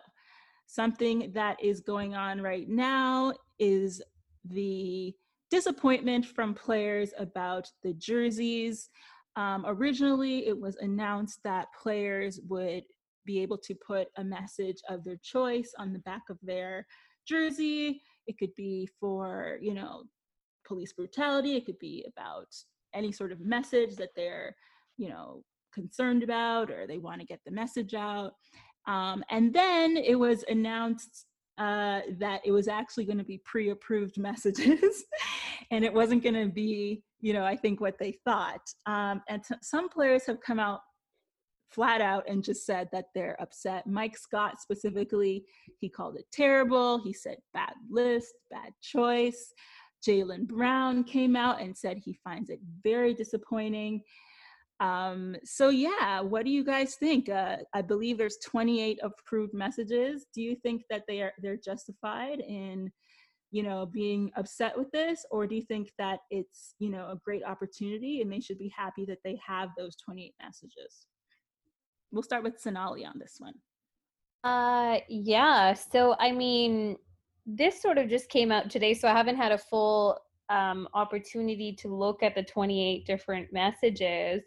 [0.66, 4.02] something that is going on right now is
[4.44, 5.14] the
[5.50, 8.90] disappointment from players about the jerseys.
[9.36, 12.84] Um, originally, it was announced that players would
[13.24, 16.86] be able to put a message of their choice on the back of their
[17.26, 18.02] jersey.
[18.26, 20.04] It could be for, you know,
[20.68, 21.56] police brutality.
[21.56, 22.54] It could be about
[22.94, 24.54] any sort of message that they're,
[24.96, 25.42] you know,
[25.74, 28.32] concerned about or they want to get the message out.
[28.86, 31.26] Um, and then it was announced
[31.58, 35.04] uh, that it was actually going to be pre-approved messages,
[35.72, 38.60] and it wasn't going to be, you know, I think what they thought.
[38.86, 40.80] Um, and t- some players have come out
[41.70, 43.86] flat out and just said that they're upset.
[43.86, 45.44] Mike Scott specifically,
[45.80, 47.02] he called it terrible.
[47.02, 49.52] He said bad list, bad choice.
[50.06, 54.02] Jaylen Brown came out and said he finds it very disappointing.
[54.80, 57.28] Um, so yeah, what do you guys think?
[57.28, 60.26] Uh, I believe there's 28 approved messages.
[60.32, 62.92] Do you think that they are they're justified in,
[63.50, 67.18] you know, being upset with this, or do you think that it's you know a
[67.24, 71.06] great opportunity and they should be happy that they have those 28 messages?
[72.12, 73.54] We'll start with Sonali on this one.
[74.44, 76.96] Uh yeah, so I mean
[77.50, 80.18] this sort of just came out today so I haven't had a full
[80.50, 84.42] um opportunity to look at the 28 different messages.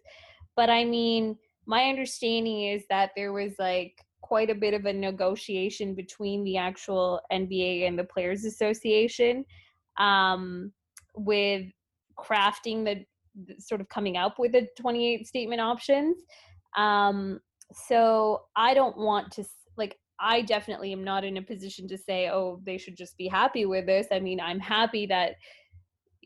[0.56, 4.94] But I mean, my understanding is that there was like quite a bit of a
[4.94, 9.46] negotiation between the actual NBA and the Players Association
[9.98, 10.72] um
[11.16, 11.66] with
[12.18, 13.04] crafting the
[13.46, 16.18] the- sort of coming up with the 28 statement options.
[16.78, 17.40] Um
[17.74, 19.46] so I don't want to
[20.22, 23.66] I definitely am not in a position to say oh they should just be happy
[23.66, 24.08] with this.
[24.12, 25.36] I mean, I'm happy that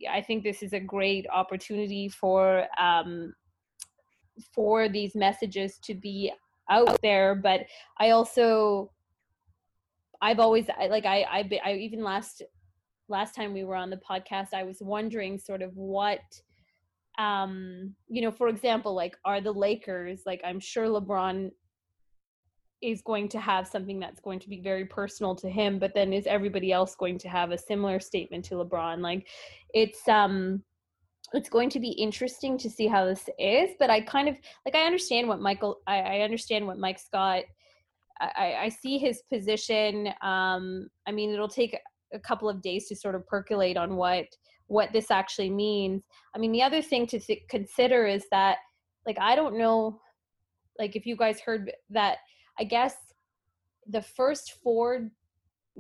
[0.10, 3.34] I think this is a great opportunity for um
[4.54, 6.32] for these messages to be
[6.70, 7.62] out there, but
[8.00, 8.92] I also
[10.22, 12.42] I've always I, like I I I even last
[13.08, 16.22] last time we were on the podcast I was wondering sort of what
[17.18, 21.50] um you know for example like are the lakers like i'm sure lebron
[22.92, 26.14] is going to have something that's going to be very personal to him but then
[26.14, 29.00] is everybody else going to have a similar statement to lebron?
[29.02, 29.28] Like
[29.74, 30.64] it's um
[31.34, 34.76] it's going to be interesting to see how this is but i kind of like
[34.76, 37.44] i understand what michael i, I understand what mike scott
[38.22, 40.08] I, I- see his position.
[40.22, 41.78] Um i mean it'll take
[42.14, 44.28] a couple of days to sort of percolate on what
[44.68, 46.06] what this actually means.
[46.36, 48.58] I mean, the other thing to th- consider is that,
[49.06, 50.00] like, I don't know,
[50.80, 52.18] like, if you guys heard that,
[52.60, 52.96] I guess
[53.88, 55.10] the first four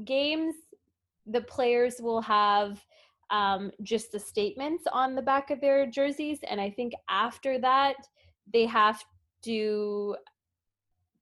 [0.04, 0.56] games,
[1.26, 2.84] the players will have
[3.32, 6.40] um, just the statements on the back of their jerseys.
[6.48, 7.96] And I think after that,
[8.54, 9.04] they have
[9.44, 10.16] to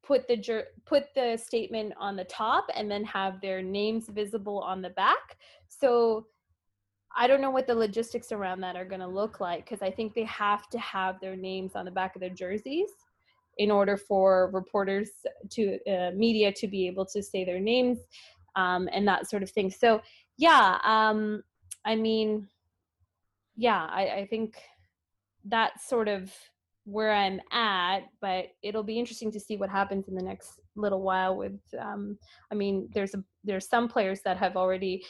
[0.03, 4.59] put the jer- put the statement on the top and then have their names visible
[4.59, 5.37] on the back.
[5.69, 6.27] So
[7.15, 9.91] I don't know what the logistics around that are going to look like because I
[9.91, 12.89] think they have to have their names on the back of their jerseys
[13.57, 15.09] in order for reporters
[15.51, 17.99] to uh, media to be able to say their names
[18.55, 19.69] um, and that sort of thing.
[19.69, 20.01] So
[20.37, 21.43] yeah, um,
[21.85, 22.47] I mean,
[23.55, 24.57] yeah, I, I think
[25.45, 26.31] that's sort of
[26.85, 31.01] where I'm at, but it'll be interesting to see what happens in the next little
[31.01, 31.37] while.
[31.37, 32.17] With, um,
[32.51, 35.05] I mean, there's a there's some players that have already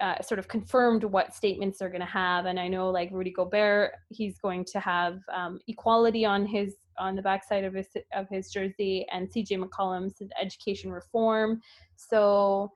[0.00, 3.32] uh, sort of confirmed what statements they're going to have, and I know like Rudy
[3.32, 8.28] Gobert, he's going to have um, equality on his on the backside of his of
[8.28, 11.60] his jersey, and CJ McCollum's education reform.
[11.96, 12.72] So,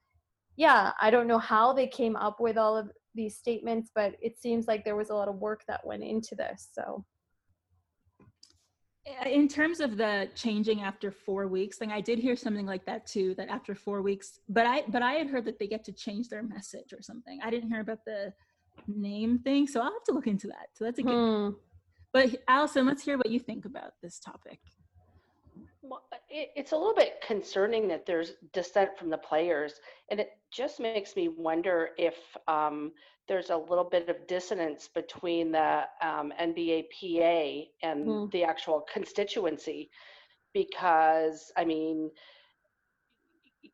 [0.57, 4.39] yeah, I don't know how they came up with all of these statements, but it
[4.39, 6.69] seems like there was a lot of work that went into this.
[6.73, 7.05] So
[9.27, 13.05] in terms of the changing after four weeks thing i did hear something like that
[13.07, 15.93] too that after four weeks but i but i had heard that they get to
[15.93, 18.33] change their message or something i didn't hear about the
[18.87, 21.51] name thing so i'll have to look into that so that's a good hmm.
[22.13, 24.59] But allison let's hear what you think about this topic
[25.83, 29.75] well, it, it's a little bit concerning that there's dissent from the players
[30.11, 32.15] and it just makes me wonder if
[32.49, 32.93] um,
[33.29, 38.31] there's a little bit of dissonance between the um, NBAPA and mm.
[38.31, 39.91] the actual constituency
[40.55, 42.11] because I mean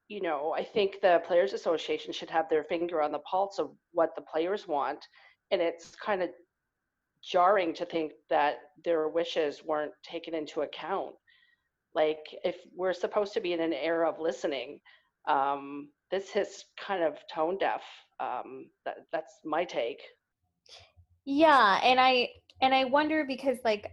[0.08, 3.70] you know I think the players association should have their finger on the pulse of
[3.92, 5.06] what the players want
[5.50, 6.30] and it's kind of
[7.22, 11.14] jarring to think that their wishes weren't taken into account
[11.94, 14.78] like if we're supposed to be in an era of listening
[15.28, 17.82] um, this is kind of tone deaf.
[18.18, 20.00] Um, that, that's my take.
[21.24, 23.92] Yeah, and I and I wonder because like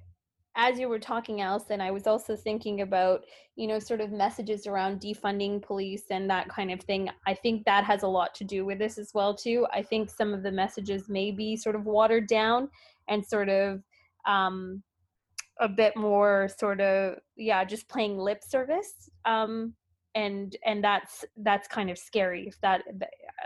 [0.57, 3.25] as you were talking, Allison, I was also thinking about,
[3.57, 7.09] you know, sort of messages around defunding police and that kind of thing.
[7.27, 9.67] I think that has a lot to do with this as well, too.
[9.73, 12.69] I think some of the messages may be sort of watered down
[13.07, 13.81] and sort of
[14.27, 14.83] um,
[15.59, 19.09] a bit more sort of, yeah, just playing lip service.
[19.25, 19.75] Um,
[20.15, 22.81] and and that's that's kind of scary if that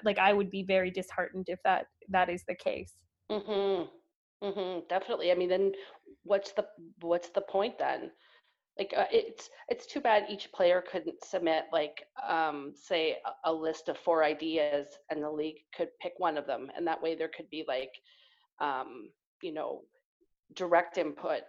[0.04, 2.94] like i would be very disheartened if that that is the case.
[3.32, 3.90] Mhm
[4.44, 5.32] mhm definitely.
[5.32, 5.74] I mean then
[6.24, 6.68] what's the
[7.02, 8.12] what's the point then?
[8.78, 13.54] Like uh, it's it's too bad each player couldn't submit like um say a, a
[13.54, 17.16] list of four ideas and the league could pick one of them and that way
[17.16, 17.92] there could be like
[18.62, 19.10] um
[19.42, 19.82] you know
[20.56, 21.42] direct input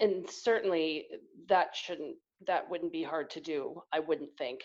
[0.00, 1.06] and certainly
[1.48, 4.62] that shouldn't that wouldn't be hard to do, I wouldn't think.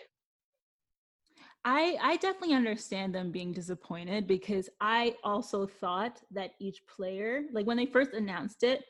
[1.65, 7.65] I, I definitely understand them being disappointed because I also thought that each player, like
[7.65, 8.83] when they first announced it,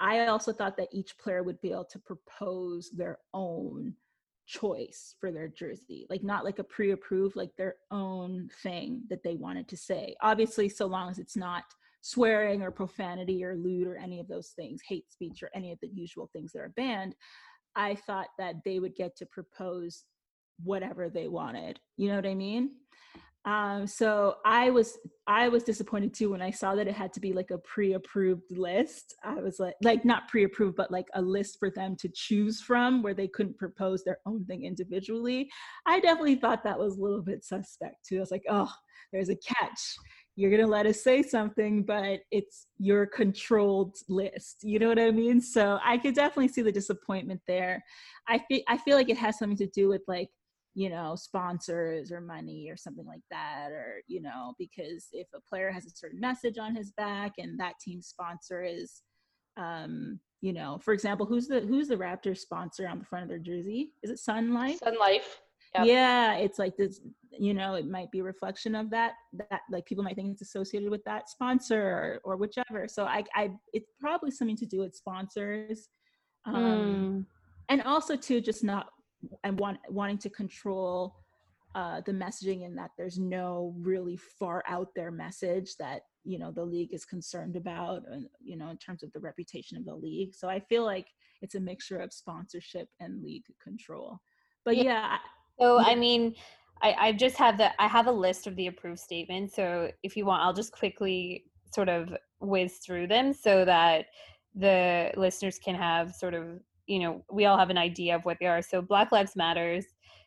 [0.00, 3.94] I also thought that each player would be able to propose their own
[4.46, 9.22] choice for their jersey, like not like a pre approved, like their own thing that
[9.22, 10.16] they wanted to say.
[10.22, 11.64] Obviously, so long as it's not
[12.00, 15.78] swearing or profanity or lewd or any of those things, hate speech or any of
[15.80, 17.14] the usual things that are banned.
[17.76, 20.04] I thought that they would get to propose
[20.62, 21.78] whatever they wanted.
[21.96, 22.70] You know what I mean?
[23.44, 27.20] Um, so I was I was disappointed too when I saw that it had to
[27.20, 29.14] be like a pre-approved list.
[29.24, 33.02] I was like like not pre-approved, but like a list for them to choose from
[33.02, 35.48] where they couldn't propose their own thing individually.
[35.86, 38.16] I definitely thought that was a little bit suspect too.
[38.16, 38.70] I was like, oh,
[39.12, 39.96] there's a catch
[40.38, 44.98] you're going to let us say something but it's your controlled list you know what
[44.98, 45.40] i mean?
[45.40, 47.82] So i could definitely see the disappointment there.
[48.28, 50.28] I feel i feel like it has something to do with like
[50.74, 55.40] you know sponsors or money or something like that or you know because if a
[55.40, 59.02] player has a certain message on his back and that team sponsor is
[59.56, 63.28] um you know for example who's the who's the raptors sponsor on the front of
[63.28, 63.90] their jersey?
[64.04, 64.78] Is it sun life?
[64.78, 65.40] Sun life
[65.74, 65.86] Yep.
[65.86, 67.00] Yeah, it's like this,
[67.30, 70.42] you know, it might be a reflection of that, that like people might think it's
[70.42, 72.88] associated with that sponsor or, or whichever.
[72.88, 75.88] So I, I, it's probably something to do with sponsors.
[76.46, 77.26] Um, mm.
[77.68, 78.88] and also too, just not,
[79.44, 81.16] and want, wanting to control
[81.74, 86.50] uh, the messaging and that there's no really far out there message that, you know,
[86.50, 89.94] the league is concerned about, and, you know, in terms of the reputation of the
[89.94, 90.34] league.
[90.34, 91.08] So I feel like
[91.42, 94.18] it's a mixture of sponsorship and league control.
[94.64, 95.18] But yeah
[95.60, 96.34] so I mean,
[96.82, 99.54] I, I just have the I have a list of the approved statements.
[99.54, 104.06] So if you want, I'll just quickly sort of whiz through them so that
[104.54, 108.38] the listeners can have sort of you know we all have an idea of what
[108.40, 108.62] they are.
[108.62, 109.86] So Black Lives Matters,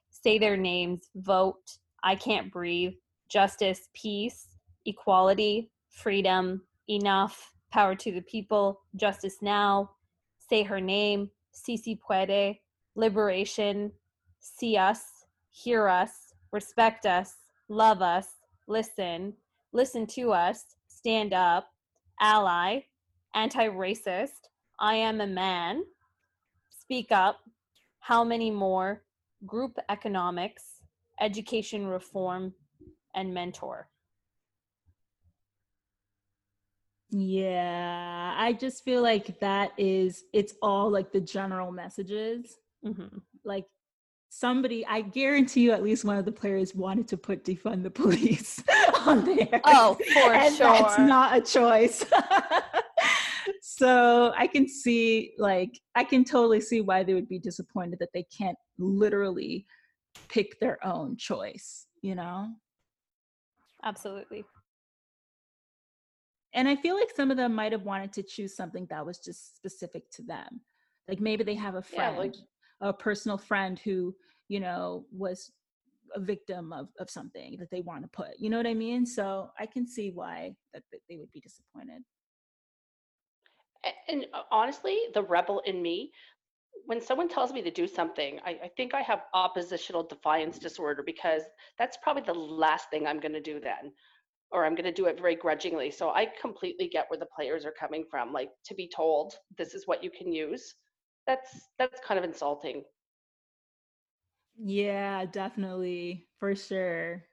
[0.10, 2.94] say their names, vote, I can't breathe,
[3.30, 4.48] justice, peace,
[4.86, 9.92] equality, freedom, enough, power to the people, justice now,
[10.38, 12.58] say her name, si se puede,
[12.96, 13.92] liberation,
[14.40, 15.21] see us,
[15.52, 17.36] hear us, respect us,
[17.70, 18.28] love us,
[18.68, 19.34] listen,
[19.74, 21.68] listen to us, stand up,
[22.20, 22.82] ally,
[23.36, 24.50] anti racist,
[24.80, 25.84] I am a man,
[26.70, 27.40] speak up,
[28.00, 29.04] how many more,
[29.46, 30.64] group economics,
[31.20, 32.54] education reform,
[33.16, 33.88] and mentor.
[37.12, 42.56] Yeah, I just feel like that is it's all like the general messages.
[42.86, 43.18] Mm-hmm.
[43.44, 43.66] Like
[44.42, 47.92] somebody, I guarantee you, at least one of the players wanted to put defund the
[47.92, 48.64] police
[49.06, 49.62] on there.
[49.66, 50.68] Oh, for and sure.
[50.68, 52.06] That's not a choice.
[53.62, 58.10] so I can see, like, I can totally see why they would be disappointed that
[58.14, 59.66] they can't literally
[60.30, 62.48] pick their own choice, you know?
[63.84, 64.46] Absolutely.
[66.54, 69.20] And I feel like some of them might have wanted to choose something that was
[69.20, 70.62] just specific to them.
[71.10, 72.36] Like maybe they have a Yeah, friend, like-
[72.82, 74.16] a personal friend who,
[74.50, 75.52] you know, was
[76.16, 78.32] a victim of, of something that they want to put.
[78.38, 79.06] You know what I mean?
[79.06, 82.02] So I can see why that, that they would be disappointed.
[84.08, 86.12] And uh, honestly, the rebel in me,
[86.86, 91.04] when someone tells me to do something, I, I think I have oppositional defiance disorder
[91.04, 91.44] because
[91.78, 93.92] that's probably the last thing I'm going to do then,
[94.52, 95.92] or I'm going to do it very grudgingly.
[95.92, 98.34] So I completely get where the players are coming from.
[98.34, 100.76] Like to be told this is what you can use,
[101.28, 102.84] that's that's kind of insulting.
[104.58, 106.28] Yeah, definitely.
[106.40, 107.24] For sure.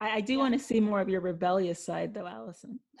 [0.00, 0.38] I, I do Yeah.
[0.40, 2.80] want to see more of your rebellious side though, Allison.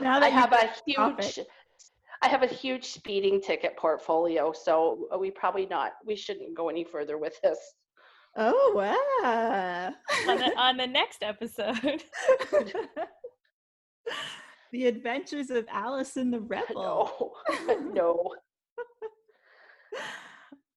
[0.00, 1.24] now that I have a topic.
[1.24, 1.46] huge
[2.20, 6.68] I have a huge speeding ticket portfolio, so uh, we probably not we shouldn't go
[6.68, 7.58] any further with this.
[8.36, 9.92] Oh wow.
[10.28, 12.02] on, the, on the next episode.
[14.72, 17.34] the adventures of Allison the Rebel.
[17.66, 17.78] No.
[17.92, 18.34] no.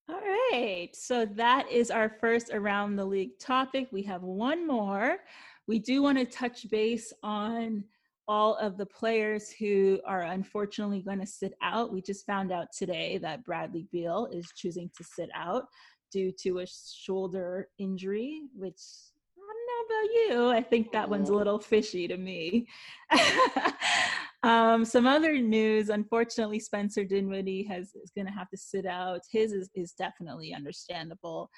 [0.10, 0.90] All right.
[0.94, 3.88] So that is our first around the league topic.
[3.92, 5.18] We have one more.
[5.68, 7.84] We do want to touch base on
[8.28, 11.94] all of the players who are unfortunately going to sit out.
[11.94, 15.66] We just found out today that Bradley Beal is choosing to sit out
[16.12, 18.80] due to a shoulder injury, which
[19.82, 20.58] I don't know about you.
[20.58, 22.68] I think that one's a little fishy to me.
[24.44, 29.22] um, some other news, unfortunately, Spencer Dinwiddie has is going to have to sit out.
[29.32, 31.50] His is, is definitely understandable.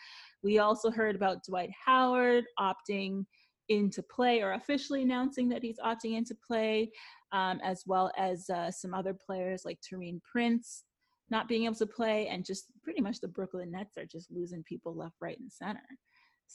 [0.43, 3.25] We also heard about Dwight Howard opting
[3.69, 6.91] into play or officially announcing that he's opting into play,
[7.31, 10.83] um, as well as uh, some other players like Taurean Prince
[11.29, 14.61] not being able to play, and just pretty much the Brooklyn Nets are just losing
[14.63, 15.79] people left, right, and center.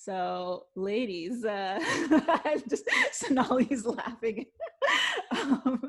[0.01, 1.81] So, ladies, uh,
[2.71, 4.47] just Sonali's laughing.
[5.33, 5.81] um,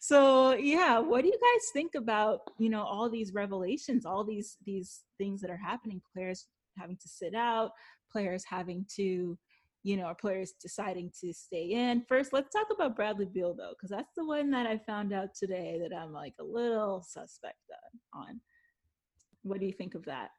[0.00, 4.56] so, yeah, what do you guys think about you know all these revelations, all these
[4.66, 6.02] these things that are happening?
[6.12, 7.70] Players having to sit out,
[8.10, 9.38] players having to,
[9.84, 12.02] you know, players deciding to stay in.
[12.08, 15.28] First, let's talk about Bradley Beal though, because that's the one that I found out
[15.38, 17.58] today that I'm like a little suspect
[18.12, 18.40] on.
[19.42, 20.30] What do you think of that?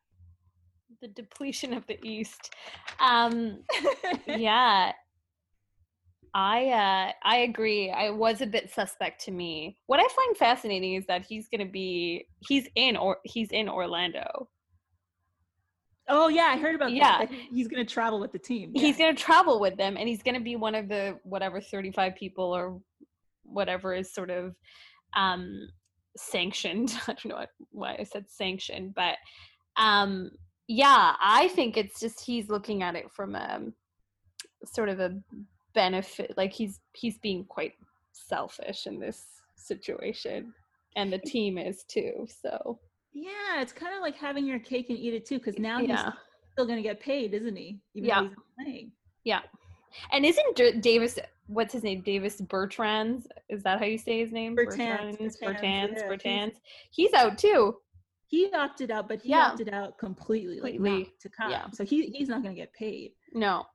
[1.02, 2.54] The depletion of the East.
[3.00, 3.60] Um,
[4.28, 4.92] yeah.
[6.32, 7.90] I uh I agree.
[7.90, 9.80] I was a bit suspect to me.
[9.88, 13.68] What I find fascinating is that he's going to be he's in or he's in
[13.68, 14.48] Orlando.
[16.08, 17.18] Oh yeah, I heard about Yeah.
[17.20, 17.32] that.
[17.32, 18.72] He's gonna travel with the team.
[18.76, 21.60] He's going to travel with them and he's going to be one of the whatever
[21.60, 22.80] 35 people or
[23.44, 24.56] whatever is sort of
[25.18, 25.68] um
[26.16, 26.94] sanctioned.
[27.08, 29.16] I don't know why I said sanctioned, but
[29.78, 30.30] um
[30.72, 33.60] yeah, I think it's just he's looking at it from a
[34.64, 35.20] sort of a
[35.74, 37.74] benefit like he's he's being quite
[38.12, 40.54] selfish in this situation
[40.96, 42.28] and the team is too.
[42.42, 42.80] So,
[43.14, 45.90] yeah, it's kind of like having your cake and eat it too, because now he's
[45.90, 46.12] yeah.
[46.54, 47.80] still gonna get paid, isn't he?
[47.96, 48.22] Even Yeah.
[48.22, 48.92] he's not playing.
[49.24, 49.42] Yeah.
[50.12, 51.18] And isn't D- Davis
[51.48, 52.02] what's his name?
[52.02, 53.26] Davis Bertrands?
[53.50, 54.56] Is that how you say his name?
[54.56, 56.62] Bertrands, Bertans, Bertans, yeah, he's-
[56.92, 57.78] He's out too.
[58.30, 59.48] He opted out, but he Yeah.
[59.48, 61.52] opted out completely, like Completely, not to come.
[61.52, 61.70] yeah.
[61.72, 63.14] So he he's not gonna get paid.
[63.34, 63.66] No.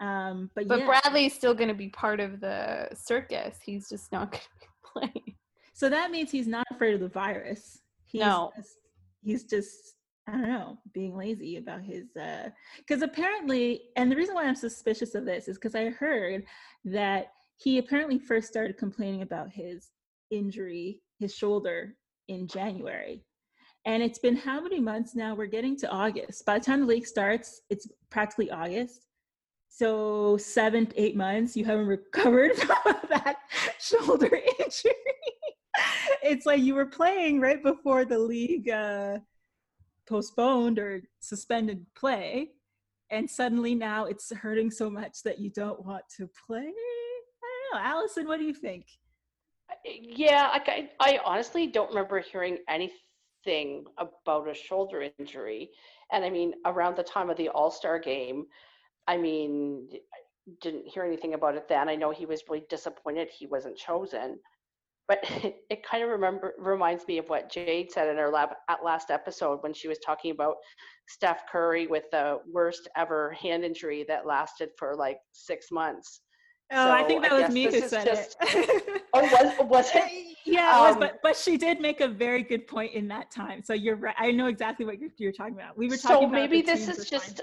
[0.00, 0.86] Um, but, But yeah.
[0.86, 3.58] Bradley's still going to be part of the circus.
[3.62, 4.66] He's just not going to be
[5.12, 5.36] playing.
[5.74, 7.82] So that means he's not afraid of the virus.
[8.06, 8.50] He's No.
[8.56, 8.76] Just,
[9.22, 9.96] he's just
[10.26, 12.48] I don't know, being lazy about his uh
[12.78, 16.44] because apparently and the reason why I'm suspicious of this is because I heard
[16.86, 19.90] that he apparently first started complaining about his
[20.30, 21.94] injury, his shoulder
[22.28, 23.24] in January.
[23.86, 25.34] And it's been how many months now?
[25.34, 26.44] We're getting to August.
[26.44, 29.06] By the time the league starts, it's practically August.
[29.68, 33.36] So seven, eight months, you haven't recovered from that
[33.78, 34.26] shoulder
[34.58, 34.92] injury.
[36.22, 39.18] it's like you were playing right before the league uh,
[40.06, 42.50] postponed or suspended play,
[43.10, 46.58] and suddenly now it's hurting so much that you don't want to play.
[46.58, 48.28] I don't know, Allison.
[48.28, 48.84] What do you think?
[49.86, 52.98] Yeah, I, I honestly don't remember hearing anything
[53.98, 55.70] about a shoulder injury.
[56.12, 58.46] And I mean, around the time of the All Star game,
[59.06, 59.88] I mean,
[60.60, 61.88] didn't hear anything about it then.
[61.88, 64.38] I know he was really disappointed he wasn't chosen.
[65.08, 65.18] But
[65.70, 69.10] it, kind of remember reminds me of what Jade said in her lab, at last
[69.10, 70.56] episode when she was talking about
[71.08, 76.20] Steph Curry with the worst ever hand injury that lasted for like six months.
[76.72, 79.02] Oh, so I think that I was me who said just, it.
[79.12, 80.26] oh, was was it?
[80.46, 83.30] Yeah, it was, um, but but she did make a very good point in that
[83.30, 83.62] time.
[83.62, 84.14] So you're right.
[84.18, 85.76] I know exactly what you're, you're talking about.
[85.76, 86.28] We were talking.
[86.28, 87.42] So maybe this is just.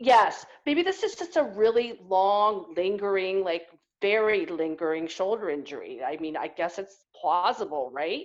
[0.00, 3.68] Yes, maybe this is just a really long, lingering, like
[4.00, 6.00] very lingering shoulder injury.
[6.04, 8.24] I mean, I guess it's plausible, right?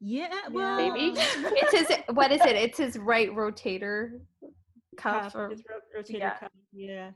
[0.00, 1.98] Yeah, well, maybe it's his.
[2.10, 2.56] What is it?
[2.56, 4.20] It's his right rotator
[4.96, 5.32] cuff.
[5.32, 5.50] cuff or,
[5.96, 6.38] rotator yeah.
[6.38, 6.50] cuff.
[6.72, 7.10] Yeah.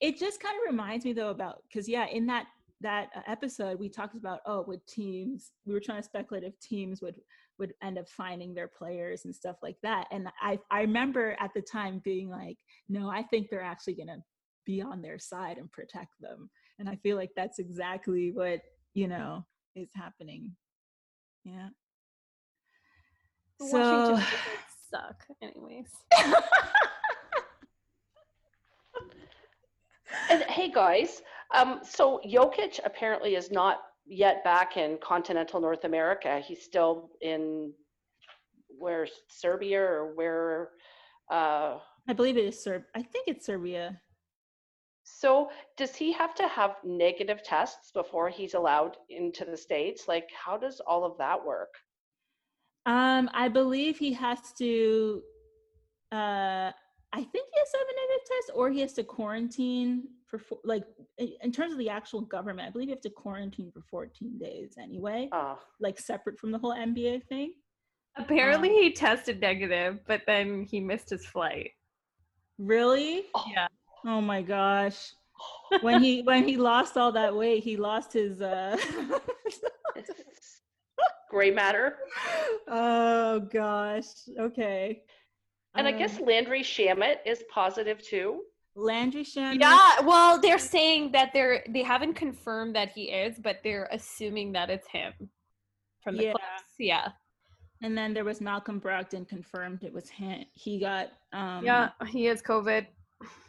[0.00, 2.46] It just kind of reminds me though about because yeah, in that
[2.80, 6.58] that uh, episode we talked about oh, would teams we were trying to speculate if
[6.60, 7.20] teams would
[7.58, 10.06] would end up finding their players and stuff like that.
[10.10, 12.58] And I I remember at the time being like,
[12.88, 14.22] no, I think they're actually gonna
[14.64, 16.50] be on their side and protect them.
[16.78, 18.60] And I feel like that's exactly what
[18.94, 19.44] you know
[19.74, 20.54] is happening.
[21.44, 21.68] Yeah.
[23.60, 24.26] So, Washington
[24.90, 25.90] suck, anyways.
[30.30, 31.22] And hey guys,
[31.54, 36.40] um, so Jokic apparently is not yet back in continental North America.
[36.40, 37.72] He's still in
[38.78, 40.70] where Serbia or where
[41.30, 42.82] uh, I believe it is Serb.
[42.94, 44.00] I think it's Serbia.
[45.04, 50.08] So does he have to have negative tests before he's allowed into the states?
[50.08, 51.74] Like, how does all of that work?
[52.86, 55.22] Um, I believe he has to.
[56.12, 56.72] Uh,
[57.14, 60.40] I think he has to have a negative test, or he has to quarantine for
[60.64, 60.82] like
[61.42, 62.66] in terms of the actual government.
[62.66, 65.54] I believe you have to quarantine for 14 days anyway, uh.
[65.80, 67.52] like separate from the whole NBA thing.
[68.16, 71.70] Apparently, um, he tested negative, but then he missed his flight.
[72.58, 73.26] Really?
[73.32, 73.44] Oh.
[73.48, 73.68] Yeah.
[74.04, 75.12] Oh my gosh.
[75.82, 78.76] when he when he lost all that weight, he lost his uh
[81.30, 81.98] gray matter.
[82.66, 84.06] Oh gosh.
[84.38, 85.02] Okay.
[85.74, 88.42] And I guess um, Landry Shamet is positive too.
[88.76, 89.60] Landry Shamet.
[89.60, 94.52] Yeah, well, they're saying that they're they haven't confirmed that he is, but they're assuming
[94.52, 95.12] that it's him
[96.02, 96.32] from the yeah.
[96.32, 96.74] clips.
[96.78, 97.08] Yeah.
[97.82, 100.44] And then there was Malcolm Brogdon confirmed it was him.
[100.54, 102.86] He got um Yeah, he has COVID.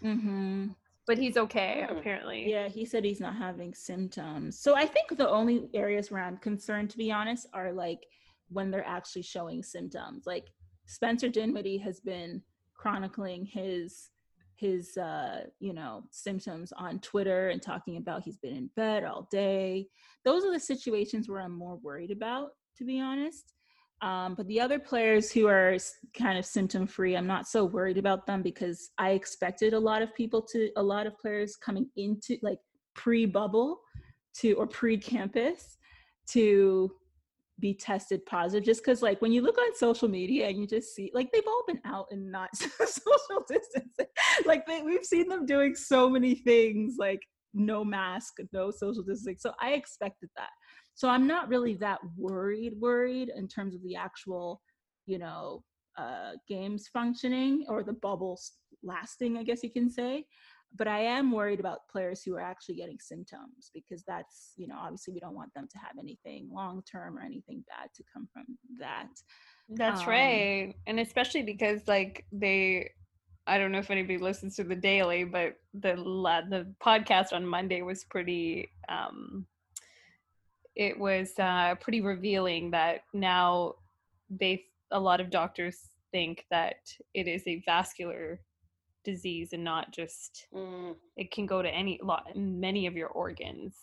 [0.04, 0.68] Mm-hmm.
[1.08, 1.98] But he's okay, hmm.
[1.98, 2.50] apparently.
[2.50, 4.60] Yeah, he said he's not having symptoms.
[4.60, 8.08] So I think the only areas where I'm concerned, to be honest, are like
[8.50, 10.26] when they're actually showing symptoms.
[10.26, 10.48] Like
[10.86, 12.42] Spencer Dinwiddie has been
[12.74, 14.10] chronicling his
[14.58, 19.28] his uh you know symptoms on Twitter and talking about he's been in bed all
[19.32, 19.88] day.
[20.24, 23.54] Those are the situations where I'm more worried about to be honest.
[24.02, 25.78] Um, but the other players who are
[26.14, 30.02] kind of symptom free, I'm not so worried about them because I expected a lot
[30.02, 32.60] of people to, a lot of players coming into like
[32.94, 33.80] pre bubble
[34.40, 35.78] to, or pre campus
[36.32, 36.92] to
[37.60, 40.94] be tested positive just because like when you look on social media and you just
[40.94, 44.08] see like they've all been out and not social distancing.
[44.46, 47.22] Like they, we've seen them doing so many things like
[47.54, 49.38] no mask no social distancing.
[49.40, 50.50] So i expected that.
[50.96, 54.62] So i'm not really that worried worried in terms of the actual
[55.06, 55.64] you know
[55.98, 58.54] uh games functioning or the bubbles
[58.84, 60.26] lasting i guess you can say
[60.78, 64.76] but I am worried about players who are actually getting symptoms because that's, you know,
[64.78, 68.28] obviously we don't want them to have anything long term or anything bad to come
[68.34, 68.46] from
[68.80, 69.08] that.
[69.70, 70.74] That's um, right.
[70.88, 72.92] And especially because like they
[73.48, 75.96] I don't know if anybody listens to the daily, but the
[76.50, 79.46] the podcast on Monday was pretty um
[80.76, 83.76] it was uh pretty revealing that now
[84.30, 86.76] they a lot of doctors think that
[87.14, 88.40] it is a vascular
[89.06, 90.94] disease and not just mm.
[91.16, 93.76] it can go to any lot many of your organs.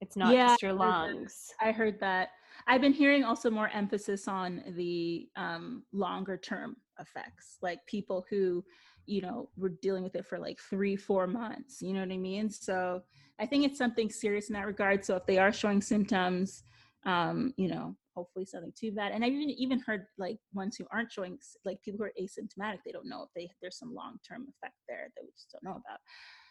[0.00, 1.50] It's not yeah, just your lungs.
[1.60, 2.28] I heard that.
[2.66, 8.64] I've been hearing also more emphasis on the um, longer term effects like people who
[9.06, 12.16] you know were dealing with it for like three four months you know what i
[12.16, 12.50] mean?
[12.50, 13.02] So
[13.38, 15.04] i think it's something serious in that regard.
[15.04, 16.64] So if they are showing symptoms
[17.04, 19.12] um, you know hopefully something too bad.
[19.12, 22.78] And I've even even heard like ones who aren't showing like people who are asymptomatic,
[22.84, 25.64] they don't know if they there's some long term effect there that we just don't
[25.64, 26.00] know about.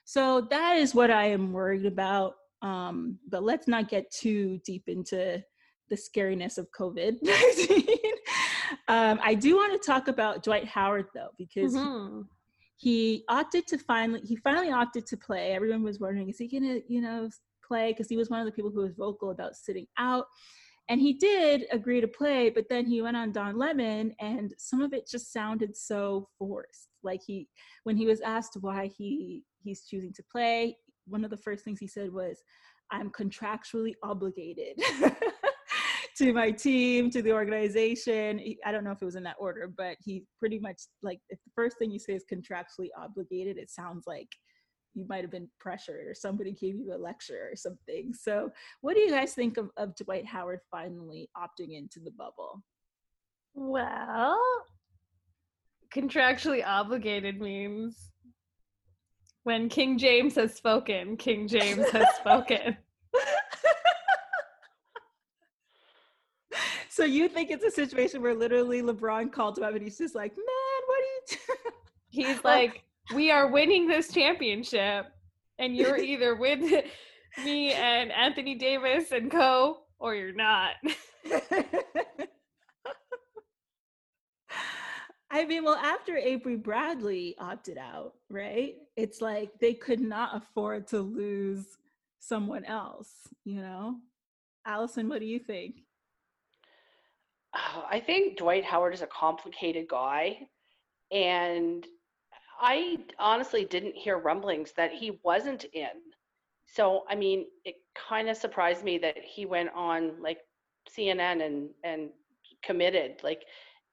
[0.06, 2.36] So that is what I am worried about.
[2.62, 5.44] Um, but let's not get too deep into
[5.90, 7.18] the scariness of COVID.
[8.88, 12.22] um, I do want to talk about Dwight Howard though, because mm-hmm.
[12.78, 15.52] he, he opted to finally he finally opted to play.
[15.52, 17.30] Everyone was wondering, is he gonna, you know,
[17.68, 17.92] play?
[17.92, 20.26] Because he was one of the people who was vocal about sitting out
[20.90, 24.82] and he did agree to play but then he went on don lemon and some
[24.82, 27.48] of it just sounded so forced Like he,
[27.84, 30.78] when he was asked why he he's choosing to play,
[31.08, 32.42] one of the first things he said was,
[32.92, 34.80] "I'm contractually obligated."
[36.18, 38.42] to my team, to the organization.
[38.66, 41.40] I don't know if it was in that order, but he pretty much like if
[41.46, 44.30] the first thing you say is contractually obligated, it sounds like
[44.98, 48.14] you might have been pressured or somebody gave you a lecture or something.
[48.14, 52.64] So, what do you guys think of, of Dwight Howard finally opting into the bubble?
[53.54, 54.40] Well,
[55.94, 58.10] contractually obligated means
[59.44, 62.76] when King James has spoken, King James has spoken.
[66.90, 70.16] so you think it's a situation where literally LeBron called him up and he's just
[70.16, 71.40] like, man, what are you doing?
[72.10, 72.84] He's like,
[73.14, 75.08] we are winning this championship,
[75.60, 76.60] and you're either with
[77.44, 80.76] me and Anthony Davis and co, or you're not.
[85.30, 88.76] I mean, well, after Avery Bradley opted out, right?
[88.96, 91.66] It's like they could not afford to lose
[92.20, 93.10] someone else,
[93.44, 93.98] you know?
[94.66, 95.76] Allison, what do you think?
[97.56, 100.48] Oh, I think Dwight Howard is a complicated guy.
[101.12, 101.86] And
[102.60, 105.90] I honestly didn't hear rumblings that he wasn't in.
[106.66, 110.40] So, I mean, it kind of surprised me that he went on like
[110.90, 112.10] CNN and and
[112.64, 113.22] committed.
[113.24, 113.44] Like,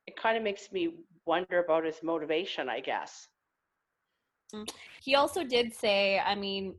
[0.07, 0.95] it kind of makes me
[1.27, 3.29] wonder about his motivation, I guess.
[4.55, 4.69] Mm.
[5.03, 6.75] He also did say, I mean,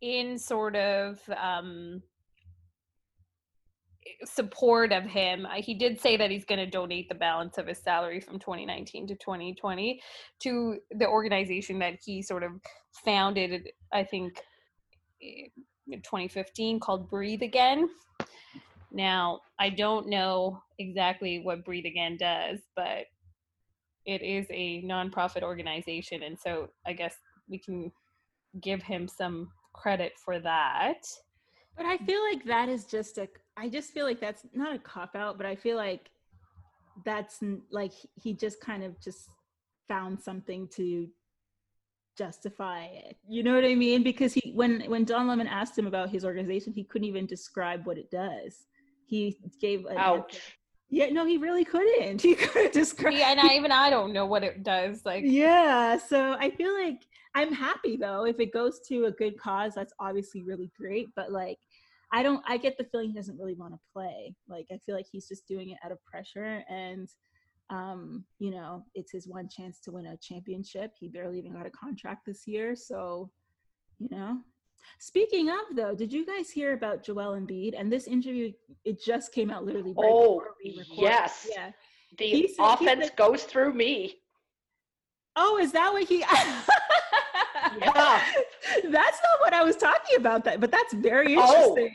[0.00, 2.02] in sort of um,
[4.24, 5.46] support of him.
[5.46, 8.38] Uh, he did say that he's going to donate the balance of his salary from
[8.38, 10.00] 2019 to 2020
[10.40, 12.52] to the organization that he sort of
[13.04, 14.40] founded, I think,
[15.20, 17.88] in 2015 called Breathe Again.
[18.90, 23.06] Now, I don't know exactly what Breathe Again does, but
[24.04, 26.22] it is a nonprofit organization.
[26.22, 27.14] And so I guess
[27.48, 27.90] we can
[28.60, 31.06] give him some credit for that.
[31.76, 34.78] But I feel like that is just a I just feel like that's not a
[34.78, 36.10] cop out, but I feel like
[37.04, 37.40] that's
[37.70, 39.28] like he just kind of just
[39.88, 41.08] found something to
[42.16, 43.16] justify it.
[43.28, 44.02] You know what I mean?
[44.02, 47.86] Because he when when Don Lemon asked him about his organization, he couldn't even describe
[47.86, 48.66] what it does.
[49.06, 50.56] He gave ouch.
[50.88, 52.20] Yeah, no, he really couldn't.
[52.28, 53.14] He couldn't describe.
[53.14, 55.06] Yeah, and I, even I don't know what it does.
[55.06, 55.96] Like, yeah.
[55.96, 58.26] So I feel like I'm happy though.
[58.26, 61.08] If it goes to a good cause, that's obviously really great.
[61.16, 61.58] But like,
[62.12, 64.34] I don't I get the feeling he doesn't really want to play.
[64.48, 67.08] Like I feel like he's just doing it out of pressure and
[67.70, 70.92] um, you know, it's his one chance to win a championship.
[70.98, 73.30] He barely even got a contract this year, so
[73.98, 74.38] you know.
[74.98, 77.74] Speaking of though, did you guys hear about Joel Embiid?
[77.78, 78.52] And this interview,
[78.84, 79.94] it just came out literally.
[79.96, 80.42] Right oh,
[80.92, 81.48] yes.
[81.50, 81.70] Yeah.
[82.18, 84.16] The said, offense said, goes through me.
[85.36, 86.22] Oh, is that what he?
[87.94, 88.22] yeah.
[88.84, 90.44] That's not what I was talking about.
[90.44, 91.76] That, but that's very oh.
[91.76, 91.94] interesting.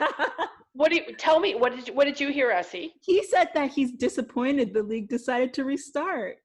[0.00, 0.46] Oh.
[0.72, 1.54] what do you tell me?
[1.54, 2.94] What did you, what did you hear, Essie?
[3.02, 6.36] He said that he's disappointed the league decided to restart.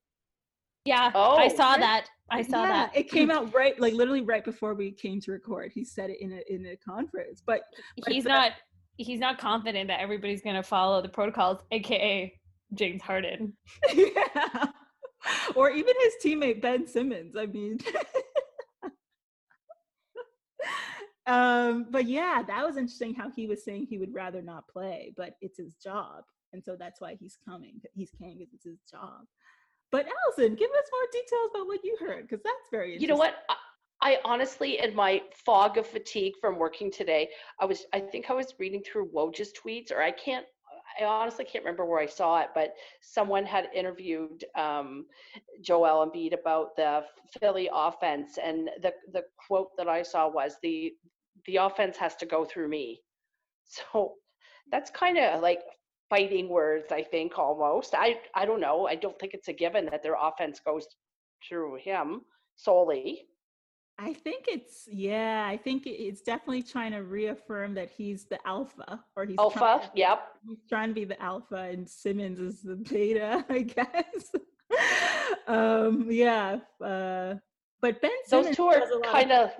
[0.86, 2.08] Yeah, oh, I saw that.
[2.32, 2.98] I saw yeah, that.
[2.98, 5.72] It came out right, like literally right before we came to record.
[5.74, 7.62] He said it in a in a conference, but
[8.08, 8.54] he's not
[8.98, 12.34] he's not confident that everybody's going to follow the protocols, aka
[12.74, 13.54] James Harden.
[13.94, 14.66] yeah.
[15.56, 17.36] Or even his teammate Ben Simmons.
[17.38, 17.78] I mean,
[21.32, 25.14] um, but yeah, that was interesting how he was saying he would rather not play,
[25.16, 26.24] but it's his job.
[26.54, 27.80] And so that's why he's coming.
[27.94, 29.22] He's coming because it's his job.
[29.92, 33.16] But Allison, give us more details about what you heard, because that's very You know
[33.16, 33.36] what?
[33.50, 33.56] I,
[34.04, 37.30] I honestly, in my fog of fatigue from working today,
[37.60, 40.46] I was I think I was reading through Woj's tweets, or I can't
[41.00, 45.06] I honestly can't remember where I saw it, but someone had interviewed um,
[45.62, 47.04] Joel Embiid about the
[47.40, 50.94] Philly offense, and the the quote that I saw was the
[51.46, 53.02] the offense has to go through me.
[53.66, 54.16] So
[54.70, 55.62] that's kind of like
[56.10, 57.96] fighting words, I think almost.
[57.96, 58.86] I I don't know.
[58.86, 60.86] I don't think it's a given that their offense goes
[61.48, 62.22] through him
[62.58, 63.28] solely.
[63.98, 65.46] I think it's yeah.
[65.48, 69.60] I think it's definitely trying to reaffirm that he's the alpha, or he's alpha.
[69.60, 70.24] Trying, yep.
[70.48, 74.32] He's trying to be the alpha, and Simmons is the beta, I guess.
[75.48, 76.58] um, yeah.
[76.84, 77.36] Uh,
[77.80, 79.52] but Ben Simmons those two are kind of.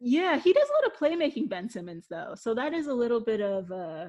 [0.00, 2.34] Yeah, he does a lot of playmaking, Ben Simmons, though.
[2.36, 4.06] So that is a little bit of uh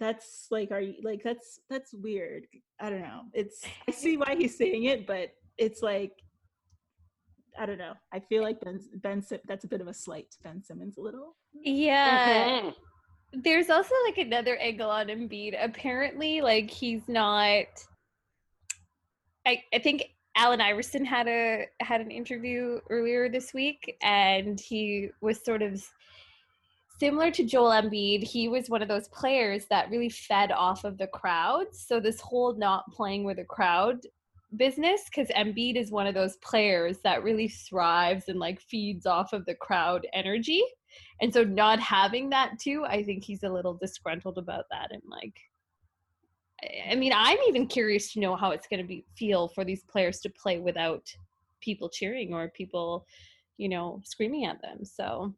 [0.00, 2.46] that's like are you like that's that's weird.
[2.80, 3.22] I don't know.
[3.32, 6.12] It's I see why he's saying it, but it's like
[7.58, 7.94] I don't know.
[8.12, 11.00] I feel like Ben Ben that's a bit of a slight to Ben Simmons a
[11.00, 11.36] little.
[11.52, 12.60] Yeah.
[12.60, 13.40] Mm-hmm.
[13.42, 15.62] There's also like another angle on Embiid.
[15.62, 17.66] Apparently, like he's not
[19.48, 25.10] I, I think Allen Iverson had a had an interview earlier this week, and he
[25.20, 25.84] was sort of
[27.00, 28.22] similar to Joel Embiid.
[28.22, 31.66] He was one of those players that really fed off of the crowd.
[31.72, 33.98] So this whole not playing with a crowd
[34.56, 39.32] business, because Embiid is one of those players that really thrives and like feeds off
[39.32, 40.62] of the crowd energy.
[41.20, 45.02] And so not having that too, I think he's a little disgruntled about that and
[45.10, 45.34] like
[46.90, 49.84] I mean, I'm even curious to know how it's going to be feel for these
[49.84, 51.02] players to play without
[51.60, 53.06] people cheering or people,
[53.56, 54.84] you know, screaming at them.
[54.84, 55.34] So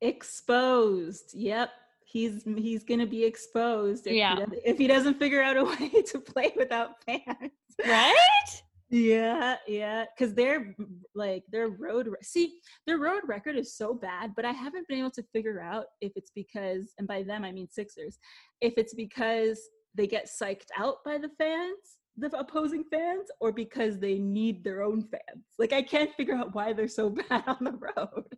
[0.00, 1.32] exposed.
[1.34, 1.70] Yep.
[2.04, 4.36] He's he's going to be exposed if yeah.
[4.36, 7.52] He if he doesn't figure out a way to play without fans.
[7.86, 8.62] Right?
[8.90, 10.76] Yeah, yeah, because they're
[11.14, 12.10] like their road.
[12.20, 15.86] See, their road record is so bad, but I haven't been able to figure out
[16.02, 18.18] if it's because, and by them I mean Sixers,
[18.60, 19.58] if it's because
[19.94, 24.82] they get psyched out by the fans, the opposing fans, or because they need their
[24.82, 25.44] own fans.
[25.58, 28.24] Like I can't figure out why they're so bad on the road.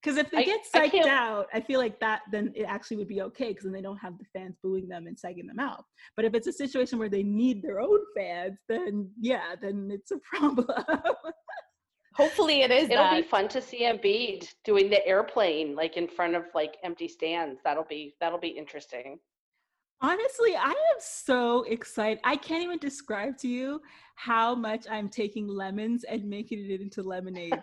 [0.00, 3.08] Because if they get psyched I out, I feel like that then it actually would
[3.08, 5.84] be okay because then they don't have the fans booing them and psyching them out.
[6.14, 10.12] But if it's a situation where they need their own fans, then yeah, then it's
[10.12, 10.68] a problem.
[12.14, 12.90] Hopefully it is.
[12.90, 13.22] It'll that.
[13.22, 17.60] be fun to see Embiid doing the airplane like in front of like empty stands.
[17.64, 19.18] That'll be that'll be interesting.
[20.00, 22.20] Honestly, I am so excited.
[22.22, 23.80] I can't even describe to you
[24.14, 27.60] how much I'm taking lemons and making it into lemonade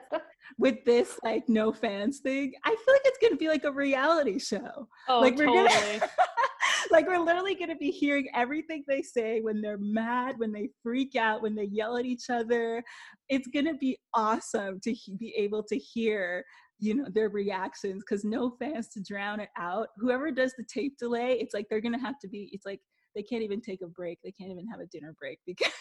[0.58, 2.54] with this like no fans thing.
[2.66, 4.88] I feel like it's gonna be like a reality show.
[5.08, 6.00] Oh, like we're totally.
[6.00, 6.10] gonna
[6.92, 11.16] like we're literally gonna be hearing everything they say when they're mad, when they freak
[11.16, 12.84] out, when they yell at each other.
[13.30, 16.44] It's gonna be awesome to he- be able to hear
[16.80, 19.90] you know their reactions because no fans to drown it out.
[19.98, 22.82] Whoever does the tape delay it's like they're gonna have to be it's like
[23.16, 25.72] they can't even take a break they can't even have a dinner break because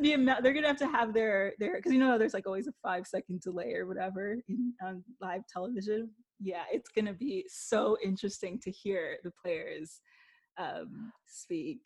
[0.00, 2.66] the amount they're gonna have to have their their because you know there's like always
[2.66, 6.10] a five second delay or whatever in, on live television?
[6.40, 10.00] Yeah it's gonna be so interesting to hear the players
[10.58, 11.80] um speak.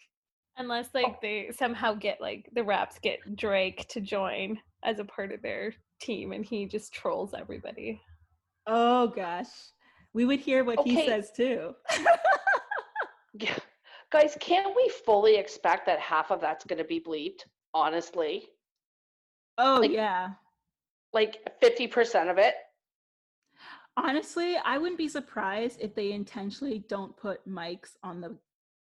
[0.57, 5.33] Unless like they somehow get like the Raps get Drake to join as a part
[5.33, 8.01] of their team and he just trolls everybody.
[8.67, 9.49] oh gosh
[10.15, 11.75] we would hear what he says too
[13.35, 13.55] Yeah.
[14.11, 17.43] Guys, can't we fully expect that half of that's going to be bleeped?
[17.75, 18.45] Honestly,
[19.59, 20.31] oh Like- yeah
[21.13, 22.55] like 50% of it.
[23.97, 28.37] Honestly, I wouldn't be surprised if they intentionally don't put mics on the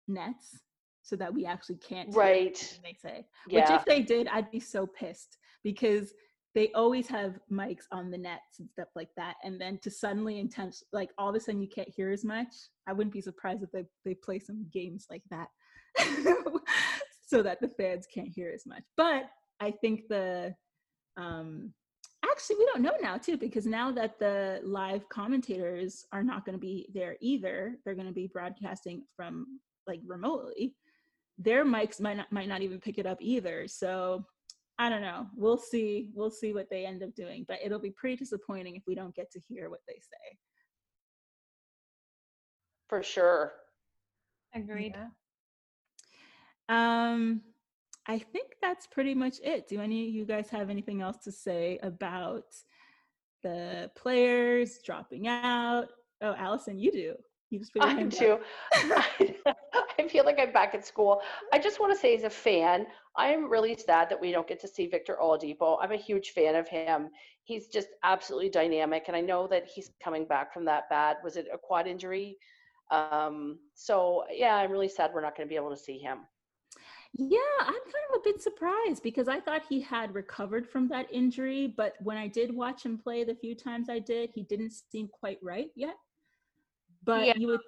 [0.08, 0.58] nets
[1.02, 2.78] so that we actually can't hear Right.
[2.82, 3.26] they say.
[3.48, 3.60] yeah.
[3.60, 6.14] Which if they did, I'd be so pissed because
[6.54, 9.36] they always have mics on the nets and stuff like that.
[9.42, 12.48] And then to suddenly intention like all of a sudden you can't hear as much.
[12.86, 15.48] I wouldn't be surprised if they, they play some games like that
[17.26, 18.82] so that the fans can't hear as much.
[18.96, 19.30] But
[19.60, 20.54] I think the
[21.16, 21.72] um
[22.24, 26.54] actually we don't know now too because now that the live commentators are not going
[26.54, 30.74] to be there either they're going to be broadcasting from like remotely
[31.38, 34.24] their mics might not might not even pick it up either so
[34.78, 35.26] i don't know.
[35.36, 36.10] We'll see.
[36.14, 39.14] We'll see what they end up doing but it'll be pretty disappointing if we don't
[39.14, 40.38] get to hear what they say.
[42.88, 43.52] For sure.
[44.54, 44.94] Agreed.
[46.68, 47.40] um
[48.06, 49.68] i think that's pretty much it.
[49.68, 52.44] Do any of you guys have anything else to say about
[53.42, 55.88] the players dropping out?
[56.20, 57.14] Oh allison you do
[57.52, 58.20] you just put your I hand up.
[58.20, 58.38] do.
[59.98, 61.20] I feel like I'm back at school.
[61.52, 62.86] I just want to say, as a fan,
[63.16, 65.78] I'm really sad that we don't get to see Victor Oladipo.
[65.80, 67.10] I'm a huge fan of him.
[67.44, 71.16] He's just absolutely dynamic, and I know that he's coming back from that bad.
[71.22, 72.38] Was it a quad injury?
[72.90, 76.20] Um, so yeah, I'm really sad we're not going to be able to see him.
[77.14, 81.12] Yeah, I'm kind of a bit surprised because I thought he had recovered from that
[81.12, 84.72] injury, but when I did watch him play the few times I did, he didn't
[84.90, 85.96] seem quite right yet.
[87.04, 87.34] But Yeah.
[87.36, 87.60] you would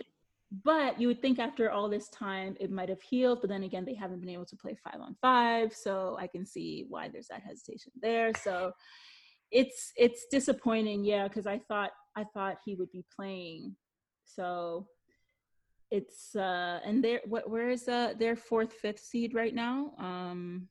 [0.62, 3.84] but you would think after all this time it might have healed, but then again
[3.84, 7.26] they haven't been able to play 5 on 5, so I can see why there's
[7.28, 8.32] that hesitation there.
[8.34, 8.72] So
[9.50, 13.74] it's it's disappointing, yeah, because I thought I thought he would be playing.
[14.24, 14.86] So
[15.90, 20.68] it's uh and they're what where is uh their fourth fifth seed right now um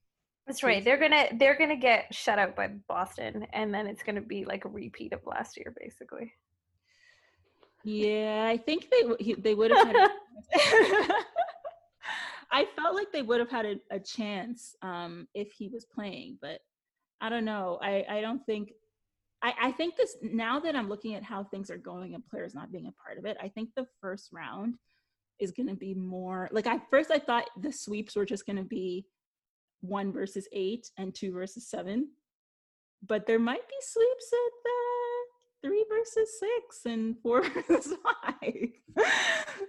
[0.47, 0.83] That's right.
[0.83, 4.65] They're gonna they're gonna get shut out by Boston, and then it's gonna be like
[4.65, 6.33] a repeat of last year, basically.
[7.83, 10.09] Yeah i think they he, they would have had a-
[12.51, 16.37] i felt like they would have had a, a chance um if he was playing
[16.41, 16.59] but
[17.21, 18.71] i don't know i i don't think
[19.43, 22.55] I, I think this now that I'm looking at how things are going and players
[22.55, 24.75] not being a part of it, I think the first round
[25.37, 28.55] is going to be more like at first I thought the sweeps were just going
[28.55, 29.05] to be
[29.81, 32.07] one versus eight and two versus seven.
[33.05, 35.02] But there might be sweeps at the
[35.63, 38.69] three versus six and four versus five.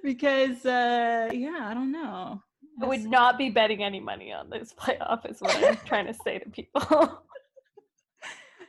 [0.02, 2.42] because uh yeah, I don't know.
[2.82, 6.14] I would not be betting any money on this playoff is what I'm trying to
[6.24, 7.22] say to people.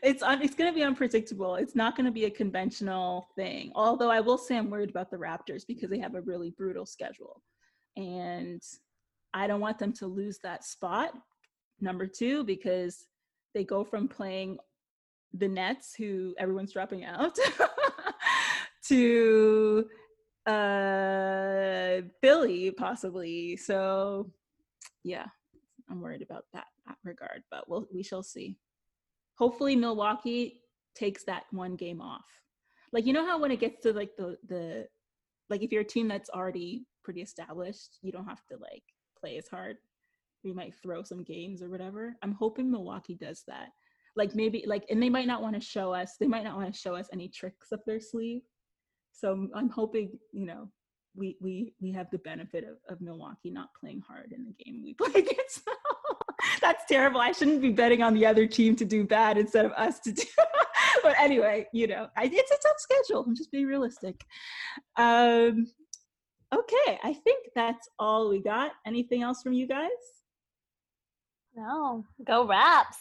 [0.03, 1.55] it's un- it's going to be unpredictable.
[1.55, 3.71] It's not going to be a conventional thing.
[3.73, 6.85] Although I will say I'm worried about the Raptors because they have a really brutal
[6.85, 7.41] schedule,
[7.97, 8.61] and
[9.33, 11.13] I don't want them to lose that spot.
[11.81, 13.07] Number two, because
[13.55, 14.59] they go from playing
[15.37, 17.37] the Nets, who everyone's dropping out,
[18.87, 19.85] to
[20.45, 23.57] uh Philly possibly.
[23.57, 24.31] So
[25.03, 25.25] yeah,
[25.89, 26.65] I'm worried about that,
[27.03, 28.57] regard, but we'll we shall see
[29.35, 30.61] hopefully Milwaukee
[30.95, 32.25] takes that one game off.
[32.91, 34.87] Like you know how when it gets to like the the
[35.49, 38.83] like if you're a team that's already pretty established, you don't have to like
[39.19, 39.77] play as hard.
[40.43, 42.15] You might throw some games or whatever.
[42.21, 43.69] I'm hoping Milwaukee does that.
[44.15, 46.73] Like maybe like and they might not want to show us they might not want
[46.73, 48.41] to show us any tricks up their sleeve.
[49.11, 50.69] So I'm hoping, you know,
[51.15, 54.81] we we we have the benefit of, of Milwaukee not playing hard in the game
[54.83, 55.75] we play against them.
[56.61, 57.19] That's terrible.
[57.19, 60.11] I shouldn't be betting on the other team to do bad instead of us to
[60.11, 60.23] do.
[61.03, 63.23] but anyway, you know, I, it's a tough schedule.
[63.23, 64.23] I'm just being realistic.
[64.97, 65.67] Um,
[66.53, 68.71] okay, I think that's all we got.
[68.85, 69.89] Anything else from you guys?
[71.55, 72.97] No, go Raps.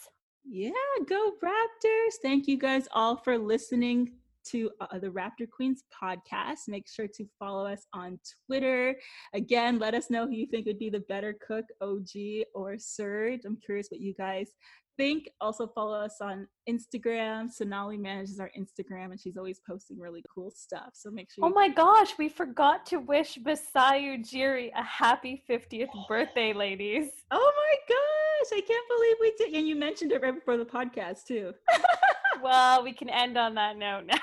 [0.47, 0.71] Yeah,
[1.07, 2.15] go Raptors.
[2.21, 4.13] Thank you guys all for listening
[4.51, 6.67] to uh, the Raptor Queens podcast.
[6.67, 8.95] Make sure to follow us on Twitter.
[9.33, 13.41] Again, let us know who you think would be the better cook, OG or Serge.
[13.45, 14.49] I'm curious what you guys
[14.97, 15.29] think.
[15.41, 17.51] Also follow us on Instagram.
[17.51, 20.89] Sonali manages our Instagram and she's always posting really cool stuff.
[20.93, 25.89] So make sure Oh my gosh, we forgot to wish Masai Ujiri a happy 50th
[26.07, 27.09] birthday, ladies.
[27.31, 29.53] Oh my gosh, I can't believe we did.
[29.57, 31.53] And you mentioned it right before the podcast too.
[32.41, 34.19] well, we can end on that note now.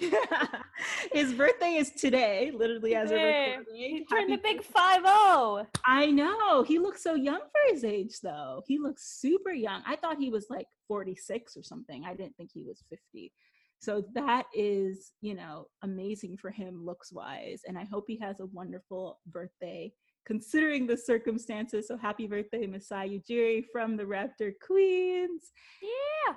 [1.12, 5.66] His birthday is today, literally as hey, a He turned a big five zero.
[5.84, 6.62] I know.
[6.62, 8.62] He looks so young for his age, though.
[8.66, 9.82] He looks super young.
[9.86, 12.04] I thought he was like 46 or something.
[12.04, 13.32] I didn't think he was 50.
[13.80, 17.62] So that is, you know, amazing for him looks wise.
[17.66, 19.92] And I hope he has a wonderful birthday
[20.26, 21.88] considering the circumstances.
[21.88, 25.50] So happy birthday, Masai Ujiri from the Raptor Queens.
[25.82, 26.34] Yeah.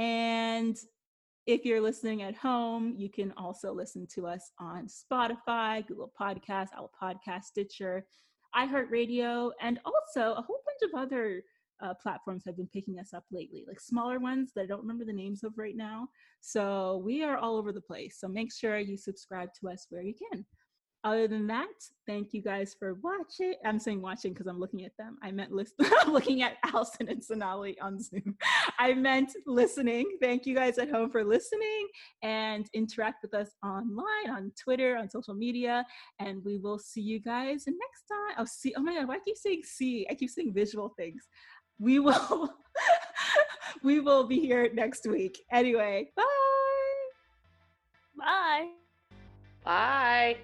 [0.00, 0.76] And
[1.46, 6.72] if you're listening at home, you can also listen to us on Spotify, Google Podcasts,
[6.72, 8.06] Apple Podcast, Stitcher,
[8.56, 11.42] iHeartRadio, and also a whole bunch of other
[11.82, 15.04] uh, platforms have been picking us up lately, like smaller ones that I don't remember
[15.04, 16.08] the names of right now.
[16.40, 18.16] So we are all over the place.
[18.18, 20.46] So make sure you subscribe to us where you can.
[21.04, 21.68] Other than that,
[22.06, 23.54] thank you guys for watching.
[23.62, 25.18] I'm saying watching because I'm looking at them.
[25.22, 28.38] I meant listen- looking at Allison and Sonali on Zoom.
[28.78, 30.06] I meant listening.
[30.22, 31.88] Thank you guys at home for listening
[32.22, 35.84] and interact with us online, on Twitter, on social media.
[36.20, 38.36] And we will see you guys next time.
[38.38, 38.72] Oh, see.
[38.74, 40.06] Oh my God, why I keep saying see?
[40.10, 41.28] I keep saying visual things.
[41.78, 42.54] We will.
[43.82, 45.42] we will be here next week.
[45.52, 46.24] Anyway, bye.
[48.16, 48.68] Bye.
[49.64, 50.36] Bye.